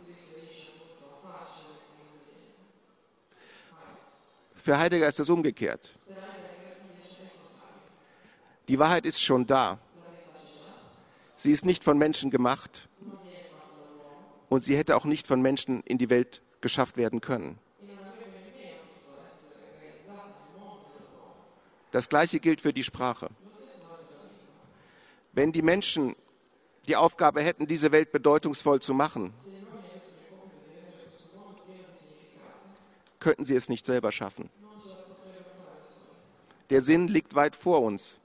Für 4.70 4.78
Heidegger 4.78 5.08
ist 5.08 5.20
es 5.20 5.30
umgekehrt. 5.30 5.96
Die 8.68 8.78
Wahrheit 8.78 9.04
ist 9.04 9.20
schon 9.20 9.48
da. 9.48 9.80
Sie 11.38 11.52
ist 11.52 11.66
nicht 11.66 11.84
von 11.84 11.98
Menschen 11.98 12.30
gemacht 12.30 12.88
und 14.48 14.64
sie 14.64 14.78
hätte 14.78 14.96
auch 14.96 15.06
nicht 15.06 15.26
von 15.26 15.42
Menschen 15.42 15.82
in 15.86 15.98
die 15.98 16.12
Welt 16.12 16.44
geschafft 16.62 16.98
werden 16.98 17.20
können. 17.20 17.58
Das 21.90 22.08
Gleiche 22.08 22.40
gilt 22.40 22.62
für 22.62 22.72
die 22.72 22.84
Sprache. 22.84 23.32
Wenn 25.32 25.52
die 25.52 25.64
Menschen 25.64 26.16
die 26.86 26.96
Aufgabe 26.96 27.42
hätten, 27.42 27.66
diese 27.66 27.92
Welt 27.92 28.12
bedeutungsvoll 28.12 28.80
zu 28.84 28.94
machen, 28.94 29.34
könnten 33.20 33.46
sie 33.46 33.56
es 33.56 33.70
nicht 33.70 33.86
selber 33.86 34.12
schaffen. 34.12 34.50
Der 36.70 36.82
Sinn 36.82 37.08
liegt 37.08 37.34
weit 37.36 37.56
vor 37.56 37.82
uns. 37.82 38.20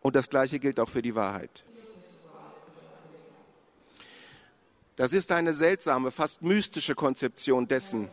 Und 0.00 0.16
das 0.16 0.28
Gleiche 0.28 0.58
gilt 0.58 0.80
auch 0.80 0.88
für 0.88 1.02
die 1.02 1.14
Wahrheit. 1.14 1.64
Das 4.96 5.12
ist 5.12 5.32
eine 5.32 5.54
seltsame, 5.54 6.10
fast 6.10 6.42
mystische 6.42 6.94
Konzeption 6.94 7.66
dessen. 7.66 8.08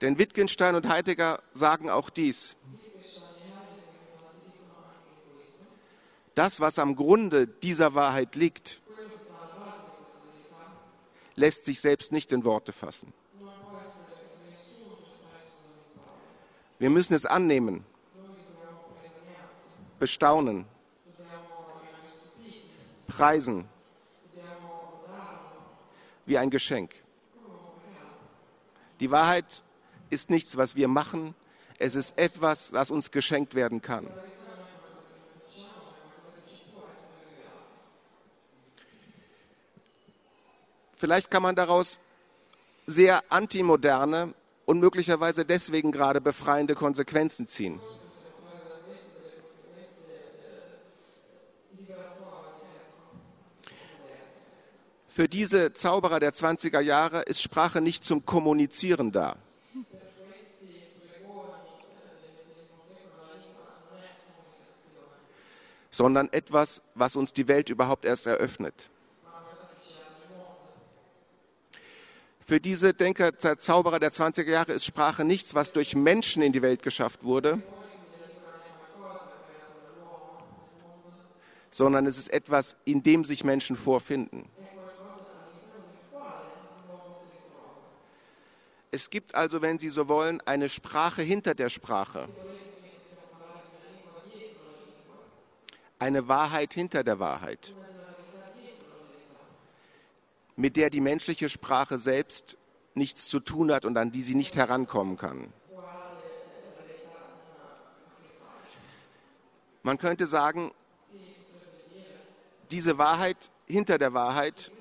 Denn 0.00 0.18
Wittgenstein 0.18 0.74
und 0.74 0.86
Heidegger 0.88 1.42
sagen 1.52 1.88
auch 1.88 2.10
dies. 2.10 2.54
Das, 6.34 6.60
was 6.60 6.78
am 6.78 6.96
Grunde 6.96 7.46
dieser 7.46 7.94
Wahrheit 7.94 8.34
liegt, 8.34 8.82
lässt 11.36 11.64
sich 11.66 11.80
selbst 11.80 12.12
nicht 12.12 12.32
in 12.32 12.44
Worte 12.44 12.72
fassen. 12.72 13.12
Wir 16.78 16.90
müssen 16.90 17.14
es 17.14 17.24
annehmen, 17.24 17.86
bestaunen, 19.98 20.66
preisen 23.06 23.66
wie 26.26 26.36
ein 26.36 26.50
Geschenk. 26.50 26.94
Die 29.00 29.10
Wahrheit 29.10 29.62
ist 30.10 30.28
nichts, 30.28 30.56
was 30.56 30.76
wir 30.76 30.88
machen, 30.88 31.34
es 31.78 31.94
ist 31.94 32.18
etwas, 32.18 32.70
das 32.70 32.90
uns 32.90 33.10
geschenkt 33.10 33.54
werden 33.54 33.82
kann. 33.82 34.06
Vielleicht 40.96 41.30
kann 41.30 41.42
man 41.42 41.54
daraus 41.54 41.98
sehr 42.86 43.22
antimoderne 43.30 44.34
und 44.64 44.80
möglicherweise 44.80 45.44
deswegen 45.44 45.92
gerade 45.92 46.20
befreiende 46.20 46.74
Konsequenzen 46.74 47.46
ziehen. 47.46 47.80
Für 55.08 55.28
diese 55.28 55.72
Zauberer 55.72 56.20
der 56.20 56.34
20er 56.34 56.80
Jahre 56.80 57.22
ist 57.22 57.40
Sprache 57.40 57.80
nicht 57.80 58.04
zum 58.04 58.26
Kommunizieren 58.26 59.12
da. 59.12 59.36
sondern 65.96 66.30
etwas, 66.30 66.82
was 66.94 67.16
uns 67.16 67.32
die 67.32 67.48
Welt 67.48 67.70
überhaupt 67.70 68.04
erst 68.04 68.26
eröffnet. 68.26 68.90
Für 72.46 72.60
diese 72.60 72.94
Denker, 72.94 73.36
Zauberer 73.58 73.98
der 73.98 74.12
20er 74.12 74.48
Jahre 74.48 74.72
ist 74.72 74.84
Sprache 74.84 75.24
nichts, 75.24 75.56
was 75.56 75.72
durch 75.72 75.96
Menschen 75.96 76.42
in 76.42 76.52
die 76.52 76.62
Welt 76.62 76.84
geschafft 76.84 77.24
wurde, 77.24 77.60
sondern 81.72 82.06
es 82.06 82.18
ist 82.18 82.28
etwas, 82.28 82.76
in 82.84 83.02
dem 83.02 83.24
sich 83.24 83.42
Menschen 83.42 83.74
vorfinden. 83.74 84.48
Es 88.92 89.10
gibt 89.10 89.34
also, 89.34 89.60
wenn 89.60 89.80
Sie 89.80 89.88
so 89.88 90.08
wollen, 90.08 90.40
eine 90.46 90.68
Sprache 90.68 91.22
hinter 91.22 91.56
der 91.56 91.68
Sprache. 91.68 92.28
Eine 95.98 96.28
Wahrheit 96.28 96.74
hinter 96.74 97.02
der 97.02 97.18
Wahrheit, 97.18 97.74
mit 100.56 100.76
der 100.76 100.90
die 100.90 101.00
menschliche 101.02 101.48
Sprache 101.48 101.98
selbst 101.98 102.56
nichts 102.94 103.28
zu 103.28 103.40
tun 103.40 103.70
hat 103.70 103.84
und 103.84 103.96
an 103.98 104.10
die 104.10 104.22
sie 104.22 104.34
nicht 104.34 104.56
herankommen 104.56 105.16
kann. 105.18 105.52
Man 109.82 109.98
könnte 109.98 110.26
sagen, 110.26 110.72
diese 112.70 112.98
Wahrheit 112.98 113.50
hinter 113.66 113.98
der 113.98 114.14
Wahrheit 114.14 114.72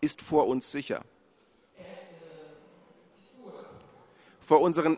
ist 0.00 0.22
vor 0.22 0.46
uns 0.46 0.70
sicher. 0.70 1.02
Vor 4.40 4.60
unseren, 4.60 4.96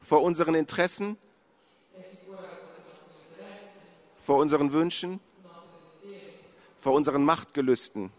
vor 0.00 0.22
unseren 0.22 0.54
Interessen, 0.54 1.18
vor 4.18 4.38
unseren 4.38 4.72
Wünschen, 4.72 5.20
vor 6.78 6.92
unseren 6.94 7.24
Machtgelüsten 7.24 8.10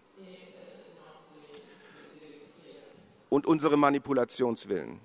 und 3.29 3.45
unserem 3.45 3.79
Manipulationswillen. 3.79 4.99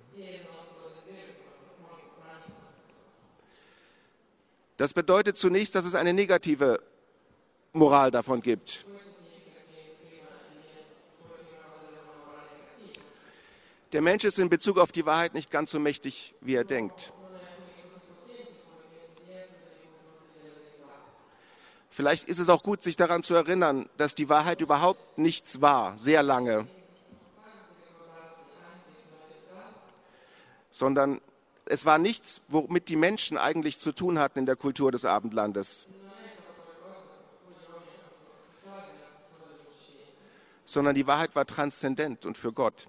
Das 4.76 4.92
bedeutet 4.92 5.36
zunächst, 5.36 5.74
dass 5.76 5.84
es 5.84 5.94
eine 5.94 6.12
negative 6.12 6.82
Moral 7.72 8.10
davon 8.10 8.42
gibt. 8.42 8.84
Der 13.92 14.02
Mensch 14.02 14.24
ist 14.24 14.40
in 14.40 14.48
Bezug 14.48 14.78
auf 14.78 14.90
die 14.90 15.06
Wahrheit 15.06 15.34
nicht 15.34 15.52
ganz 15.52 15.70
so 15.70 15.78
mächtig, 15.78 16.34
wie 16.40 16.56
er 16.56 16.64
denkt. 16.64 17.12
Vielleicht 21.94 22.28
ist 22.28 22.40
es 22.40 22.48
auch 22.48 22.64
gut, 22.64 22.82
sich 22.82 22.96
daran 22.96 23.22
zu 23.22 23.36
erinnern, 23.36 23.88
dass 23.98 24.16
die 24.16 24.28
Wahrheit 24.28 24.60
überhaupt 24.60 25.16
nichts 25.16 25.60
war, 25.60 25.96
sehr 25.96 26.24
lange, 26.24 26.66
sondern 30.72 31.20
es 31.66 31.86
war 31.86 31.98
nichts, 31.98 32.40
womit 32.48 32.88
die 32.88 32.96
Menschen 32.96 33.38
eigentlich 33.38 33.78
zu 33.78 33.92
tun 33.92 34.18
hatten 34.18 34.40
in 34.40 34.44
der 34.44 34.56
Kultur 34.56 34.90
des 34.90 35.04
Abendlandes. 35.04 35.86
Sondern 40.64 40.96
die 40.96 41.06
Wahrheit 41.06 41.36
war 41.36 41.46
transzendent 41.46 42.26
und 42.26 42.36
für 42.36 42.52
Gott. 42.52 42.88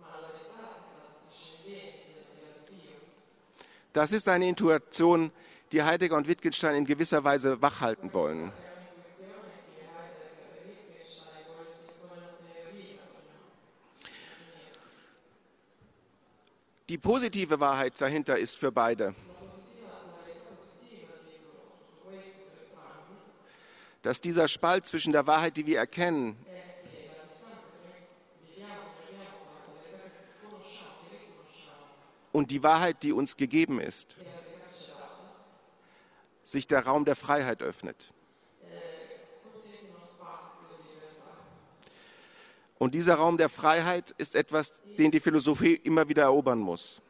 Das 3.94 4.12
ist 4.12 4.28
eine 4.28 4.50
Intuition, 4.50 5.32
die 5.72 5.84
Heidegger 5.84 6.18
und 6.18 6.28
Wittgenstein 6.28 6.74
in 6.74 6.86
gewisser 6.86 7.24
Weise 7.24 7.62
wachhalten 7.62 8.12
wollen. 8.12 8.52
Die 16.88 16.98
positive 17.00 17.60
Wahrheit 17.60 18.00
dahinter 18.00 18.38
ist 18.38 18.56
für 18.56 18.72
beide, 18.72 19.16
dass 24.04 24.22
dieser 24.22 24.48
Spalt 24.48 24.86
zwischen 24.86 25.12
der 25.12 25.26
Wahrheit, 25.26 25.58
die 25.58 25.66
wir 25.66 25.80
erkennen, 25.80 26.38
und 32.32 32.52
die 32.52 32.62
Wahrheit, 32.62 33.02
die 33.02 33.14
uns 33.14 33.38
gegeben 33.38 33.80
ist, 33.80 34.18
sich 36.44 36.68
der 36.68 36.86
Raum 36.86 37.06
der 37.06 37.16
Freiheit 37.16 37.64
öffnet. 37.64 38.12
Und 42.78 42.94
dieser 42.94 43.16
Raum 43.16 43.38
der 43.38 43.50
Freiheit 43.50 44.14
ist 44.18 44.36
etwas, 44.36 44.74
den 44.98 45.12
die 45.12 45.20
Philosophie 45.20 45.76
immer 45.76 46.10
wieder 46.10 46.24
erobern 46.24 46.60
muss. 46.60 47.02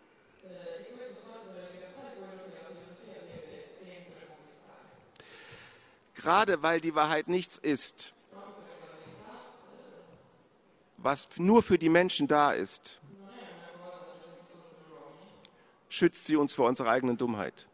Gerade 6.14 6.64
weil 6.64 6.82
die 6.82 6.96
Wahrheit 6.96 7.28
nichts 7.28 7.58
ist, 7.58 8.14
was 10.98 11.28
nur 11.38 11.62
für 11.62 11.78
die 11.78 11.90
Menschen 11.90 12.28
da 12.28 12.52
ist, 12.52 13.00
schützt 15.88 16.26
sie 16.26 16.36
uns 16.36 16.54
vor 16.54 16.68
unserer 16.68 16.90
eigenen 16.90 17.18
Dummheit. 17.18 17.68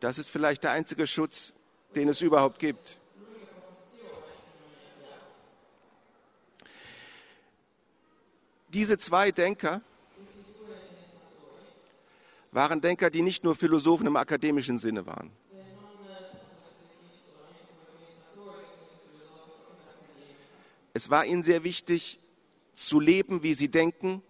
Das 0.00 0.18
ist 0.18 0.28
vielleicht 0.28 0.62
der 0.64 0.72
einzige 0.72 1.06
Schutz, 1.06 1.54
den 1.94 2.08
es 2.08 2.20
überhaupt 2.20 2.58
gibt. 2.58 2.98
Diese 8.76 8.98
zwei 8.98 9.32
Denker 9.32 9.80
waren 12.52 12.82
Denker, 12.82 13.08
die 13.08 13.22
nicht 13.22 13.42
nur 13.42 13.54
Philosophen 13.54 14.06
im 14.06 14.16
akademischen 14.16 14.76
Sinne 14.76 15.06
waren. 15.06 15.32
Es 20.92 21.08
war 21.08 21.24
ihnen 21.24 21.42
sehr 21.42 21.64
wichtig, 21.64 22.20
zu 22.74 23.00
leben, 23.00 23.42
wie 23.42 23.54
sie 23.54 23.70
denken. 23.70 24.20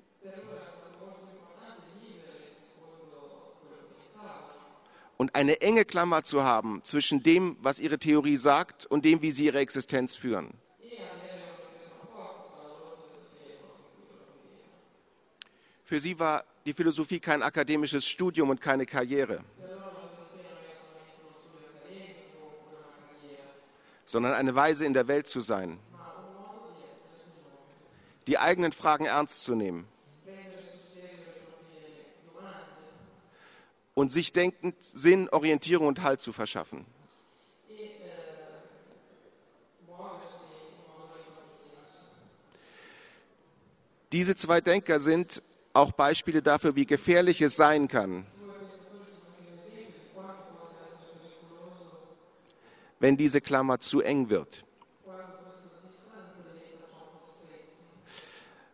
Und 5.17 5.35
eine 5.35 5.61
enge 5.61 5.85
Klammer 5.85 6.23
zu 6.23 6.45
haben 6.45 6.85
zwischen 6.85 7.25
dem, 7.25 7.57
was 7.63 7.81
ihre 7.81 7.99
Theorie 7.99 8.37
sagt, 8.37 8.87
und 8.87 9.05
dem, 9.05 9.23
wie 9.23 9.33
sie 9.33 9.47
ihre 9.47 9.59
Existenz 9.59 10.15
führen. 10.15 10.55
Für 15.87 16.01
sie 16.01 16.19
war 16.19 16.45
die 16.65 16.73
Philosophie 16.73 17.21
kein 17.21 17.45
akademisches 17.45 18.05
Studium 18.05 18.51
und 18.51 18.61
keine 18.61 18.87
Karriere, 18.87 19.45
sondern 24.05 24.35
eine 24.35 24.53
Weise 24.57 24.85
in 24.85 24.95
der 24.95 25.07
Welt 25.07 25.29
zu 25.29 25.43
sein, 25.43 25.79
die 28.27 28.37
eigenen 28.37 28.73
Fragen 28.73 29.05
ernst 29.05 29.45
zu 29.45 29.55
nehmen 29.55 29.87
und 33.95 34.13
sich 34.13 34.33
denkend 34.33 34.83
Sinn, 34.83 35.29
Orientierung 35.29 35.87
und 35.87 36.03
Halt 36.03 36.21
zu 36.21 36.33
verschaffen. 36.33 36.85
Diese 44.11 44.35
zwei 44.35 44.61
Denker 44.61 44.99
sind 44.99 45.43
auch 45.77 45.93
Beispiele 45.93 46.43
dafür, 46.43 46.75
wie 46.75 46.87
gefährlich 46.87 47.43
es 47.43 47.55
sein 47.55 47.87
kann, 47.87 48.27
wenn 52.99 53.17
diese 53.17 53.41
Klammer 53.41 53.79
zu 53.79 54.01
eng 54.01 54.31
wird. 54.31 54.65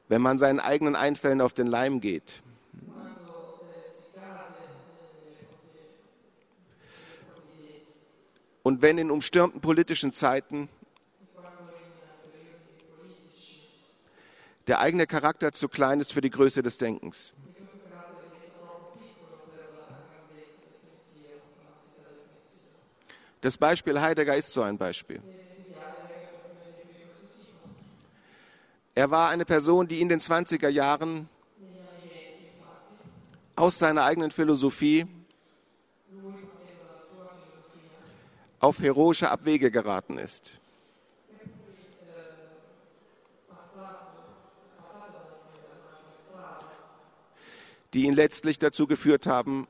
Wenn 0.08 0.22
man 0.22 0.38
seinen 0.38 0.60
eigenen 0.60 0.94
Einfällen 0.94 1.40
auf 1.40 1.52
den 1.52 1.66
Leim 1.66 2.00
geht. 2.00 2.42
Und 8.62 8.80
wenn 8.80 8.98
in 8.98 9.10
umstürmten 9.10 9.60
politischen 9.60 10.12
Zeiten 10.12 10.68
der 14.66 14.80
eigene 14.80 15.06
Charakter 15.06 15.52
zu 15.52 15.68
klein 15.68 16.00
ist 16.00 16.12
für 16.12 16.20
die 16.20 16.30
Größe 16.30 16.62
des 16.62 16.78
Denkens. 16.78 17.32
Das 23.40 23.58
Beispiel 23.58 24.00
Heidegger 24.00 24.36
ist 24.36 24.52
so 24.52 24.62
ein 24.62 24.78
Beispiel. 24.78 25.20
Er 28.94 29.10
war 29.10 29.30
eine 29.30 29.44
Person, 29.44 29.88
die 29.88 30.00
in 30.00 30.08
den 30.08 30.20
20er 30.20 30.68
Jahren 30.68 31.28
aus 33.56 33.78
seiner 33.78 34.04
eigenen 34.04 34.30
Philosophie 34.30 35.06
auf 38.60 38.78
heroische 38.78 39.28
Abwege 39.28 39.72
geraten 39.72 40.18
ist. 40.18 40.61
Die 47.94 48.04
ihn 48.04 48.14
letztlich 48.14 48.58
dazu 48.58 48.86
geführt 48.86 49.26
haben, 49.26 49.66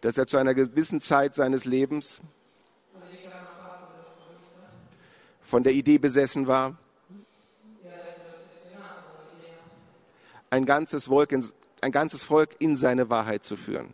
dass 0.00 0.18
er 0.18 0.26
zu 0.26 0.36
einer 0.36 0.54
gewissen 0.54 1.00
Zeit 1.00 1.34
seines 1.34 1.64
Lebens 1.64 2.20
von 5.42 5.62
der 5.62 5.72
Idee 5.72 5.98
besessen 5.98 6.46
war, 6.46 6.76
ein 10.50 10.64
ganzes, 10.64 11.06
Volk 11.06 11.32
in, 11.32 11.44
ein 11.80 11.92
ganzes 11.92 12.22
Volk 12.22 12.56
in 12.60 12.76
seine 12.76 13.10
Wahrheit 13.10 13.44
zu 13.44 13.56
führen. 13.56 13.92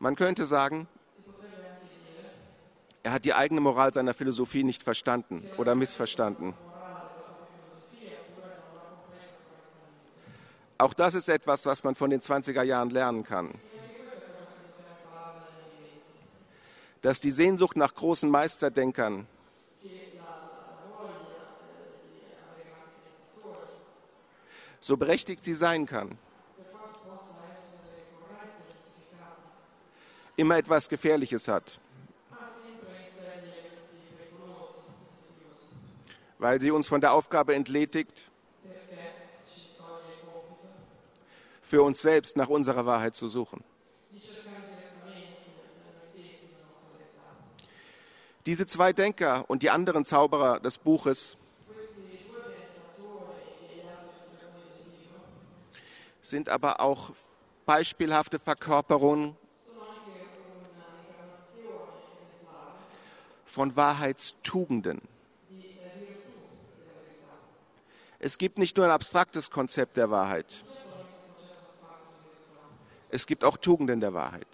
Man 0.00 0.14
könnte 0.14 0.46
sagen, 0.46 0.86
er 3.02 3.12
hat 3.12 3.24
die 3.24 3.34
eigene 3.34 3.60
Moral 3.60 3.92
seiner 3.92 4.14
Philosophie 4.14 4.64
nicht 4.64 4.82
verstanden 4.82 5.48
oder 5.56 5.74
missverstanden. 5.74 6.54
Auch 10.78 10.94
das 10.94 11.14
ist 11.14 11.28
etwas, 11.28 11.66
was 11.66 11.82
man 11.82 11.94
von 11.94 12.10
den 12.10 12.20
20er 12.20 12.62
Jahren 12.62 12.90
lernen 12.90 13.24
kann. 13.24 13.52
Dass 17.02 17.20
die 17.20 17.30
Sehnsucht 17.30 17.76
nach 17.76 17.94
großen 17.94 18.30
Meisterdenkern 18.30 19.26
so 24.80 24.96
berechtigt 24.96 25.44
sie 25.44 25.54
sein 25.54 25.86
kann, 25.86 26.16
immer 30.36 30.56
etwas 30.56 30.88
Gefährliches 30.88 31.48
hat. 31.48 31.80
Weil 36.38 36.60
sie 36.60 36.70
uns 36.70 36.86
von 36.86 37.00
der 37.00 37.12
Aufgabe 37.12 37.54
entledigt, 37.54 38.24
für 41.62 41.82
uns 41.82 42.00
selbst 42.00 42.36
nach 42.36 42.48
unserer 42.48 42.86
Wahrheit 42.86 43.14
zu 43.14 43.28
suchen. 43.28 43.62
Diese 48.46 48.66
zwei 48.66 48.94
Denker 48.94 49.44
und 49.48 49.62
die 49.62 49.68
anderen 49.68 50.06
Zauberer 50.06 50.60
des 50.60 50.78
Buches 50.78 51.36
sind 56.22 56.48
aber 56.48 56.80
auch 56.80 57.10
beispielhafte 57.66 58.38
Verkörperungen 58.38 59.36
von 63.44 63.76
Wahrheitstugenden. 63.76 65.02
Es 68.18 68.38
gibt 68.38 68.58
nicht 68.58 68.76
nur 68.76 68.86
ein 68.86 68.92
abstraktes 68.92 69.50
Konzept 69.50 69.96
der 69.96 70.10
Wahrheit. 70.10 70.64
Es 73.10 73.26
gibt 73.26 73.44
auch 73.44 73.56
Tugenden 73.56 74.00
der 74.00 74.12
Wahrheit. 74.12 74.46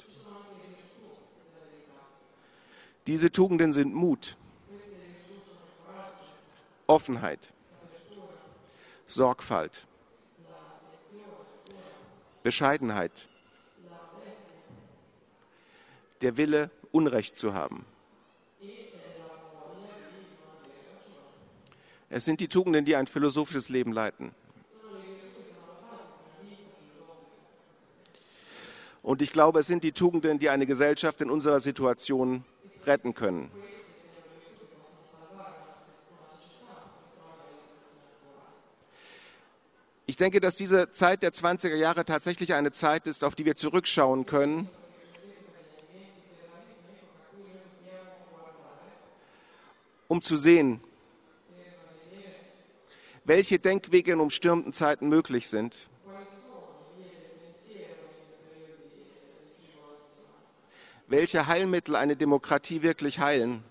Diese 3.07 3.31
Tugenden 3.31 3.73
sind 3.73 3.95
Mut, 3.95 4.37
Offenheit, 6.87 7.51
Sorgfalt, 9.07 9.87
Bescheidenheit, 12.43 13.29
der 16.21 16.37
Wille, 16.37 16.71
Unrecht 16.93 17.37
zu 17.37 17.53
haben. 17.53 17.85
Es 22.11 22.25
sind 22.25 22.41
die 22.41 22.49
Tugenden, 22.49 22.85
die 22.85 22.97
ein 22.97 23.07
philosophisches 23.07 23.69
Leben 23.69 23.93
leiten. 23.93 24.33
Und 29.03 29.21
ich 29.21 29.33
glaube, 29.33 29.61
es 29.61 29.67
sind 29.67 29.85
die 29.85 29.93
Tugenden, 29.93 30.39
die 30.39 30.49
eine 30.49 30.67
Gesellschaft 30.67 31.21
in 31.21 31.31
unserer 31.31 31.61
Situation 31.61 32.45
retten 32.87 33.15
können. 33.15 33.51
Ich 40.07 40.17
denke, 40.17 40.41
dass 40.41 40.55
diese 40.55 40.93
Zeit 40.93 41.23
der 41.23 41.33
20er 41.33 41.75
Jahre 41.75 42.05
tatsächlich 42.05 42.55
eine 42.55 42.73
Zeit 42.73 43.07
ist, 43.07 43.25
auf 43.25 43.35
die 43.35 43.45
wir 43.45 43.57
zurückschauen 43.57 44.27
können. 44.27 44.69
um 50.09 50.23
zu 50.23 50.37
sehen, 50.37 50.81
welche 53.25 53.59
Denkwege 53.59 54.13
in 54.13 54.21
umstürmten 54.21 54.73
Zeiten 54.73 55.09
möglich 55.09 55.49
sind. 55.49 55.89
Welche 61.07 61.47
Heilmittel 61.47 61.97
eine 61.97 62.17
Demokratie 62.17 62.83
wirklich 62.83 63.19
heilen. 63.19 63.63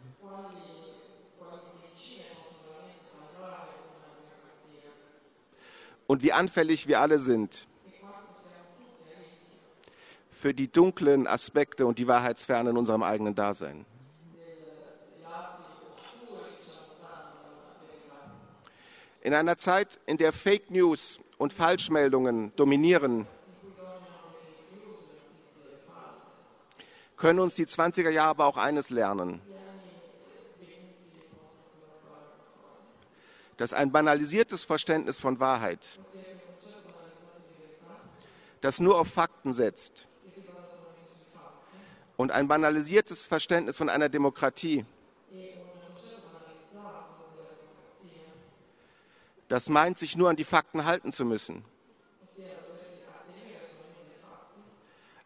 und 6.07 6.21
wie 6.21 6.33
anfällig 6.33 6.87
wir 6.87 6.99
alle 7.01 7.17
sind 7.17 7.65
für 10.29 10.53
die 10.53 10.71
dunklen 10.71 11.25
Aspekte 11.25 11.85
und 11.85 11.97
die 11.99 12.07
Wahrheitsferne 12.07 12.71
in 12.71 12.77
unserem 12.77 13.01
eigenen 13.01 13.33
Dasein. 13.33 13.85
In 19.23 19.33
einer 19.33 19.57
Zeit, 19.57 19.99
in 20.05 20.17
der 20.17 20.33
Fake 20.33 20.69
News 20.69 21.19
und 21.37 21.53
Falschmeldungen 21.53 22.53
dominieren, 22.57 23.25
können 27.15 27.39
uns 27.39 27.55
die 27.55 27.65
20er 27.65 28.09
Jahre 28.09 28.31
aber 28.31 28.45
auch 28.45 28.57
eines 28.57 28.89
lernen. 28.89 29.41
dass 33.55 33.71
ein 33.71 33.93
banalisiertes 33.93 34.63
Verständnis 34.63 35.19
von 35.19 35.39
Wahrheit, 35.39 35.79
das 38.59 38.79
nur 38.79 38.99
auf 38.99 39.07
Fakten 39.07 39.53
setzt, 39.53 40.07
und 42.17 42.31
ein 42.31 42.49
banalisiertes 42.49 43.23
Verständnis 43.23 43.77
von 43.77 43.87
einer 43.87 44.09
Demokratie, 44.09 44.85
das 49.47 49.69
meint, 49.69 49.97
sich 49.97 50.15
nur 50.15 50.29
an 50.29 50.35
die 50.35 50.43
Fakten 50.43 50.85
halten 50.85 51.11
zu 51.11 51.25
müssen, 51.25 51.63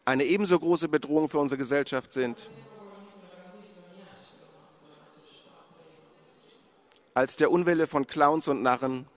eine 0.05 0.23
ebenso 0.23 0.57
große 0.57 0.87
Bedrohung 0.87 1.27
für 1.29 1.39
unsere 1.39 1.57
Gesellschaft 1.57 2.13
sind 2.13 2.49
als 7.17 7.35
der 7.35 7.49
Unwille 7.49 7.87
von 7.87 8.05
Clowns 8.05 8.47
und 8.47 8.61
Narren. 8.61 9.07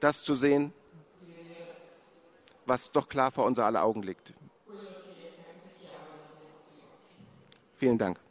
Das 0.00 0.24
zu 0.24 0.34
sehen, 0.34 0.72
was 2.64 2.90
doch 2.90 3.10
klar 3.10 3.30
vor 3.30 3.44
unser 3.44 3.66
aller 3.66 3.84
Augen 3.84 4.02
liegt. 4.02 4.32
Vielen 7.76 7.98
Dank. 7.98 8.23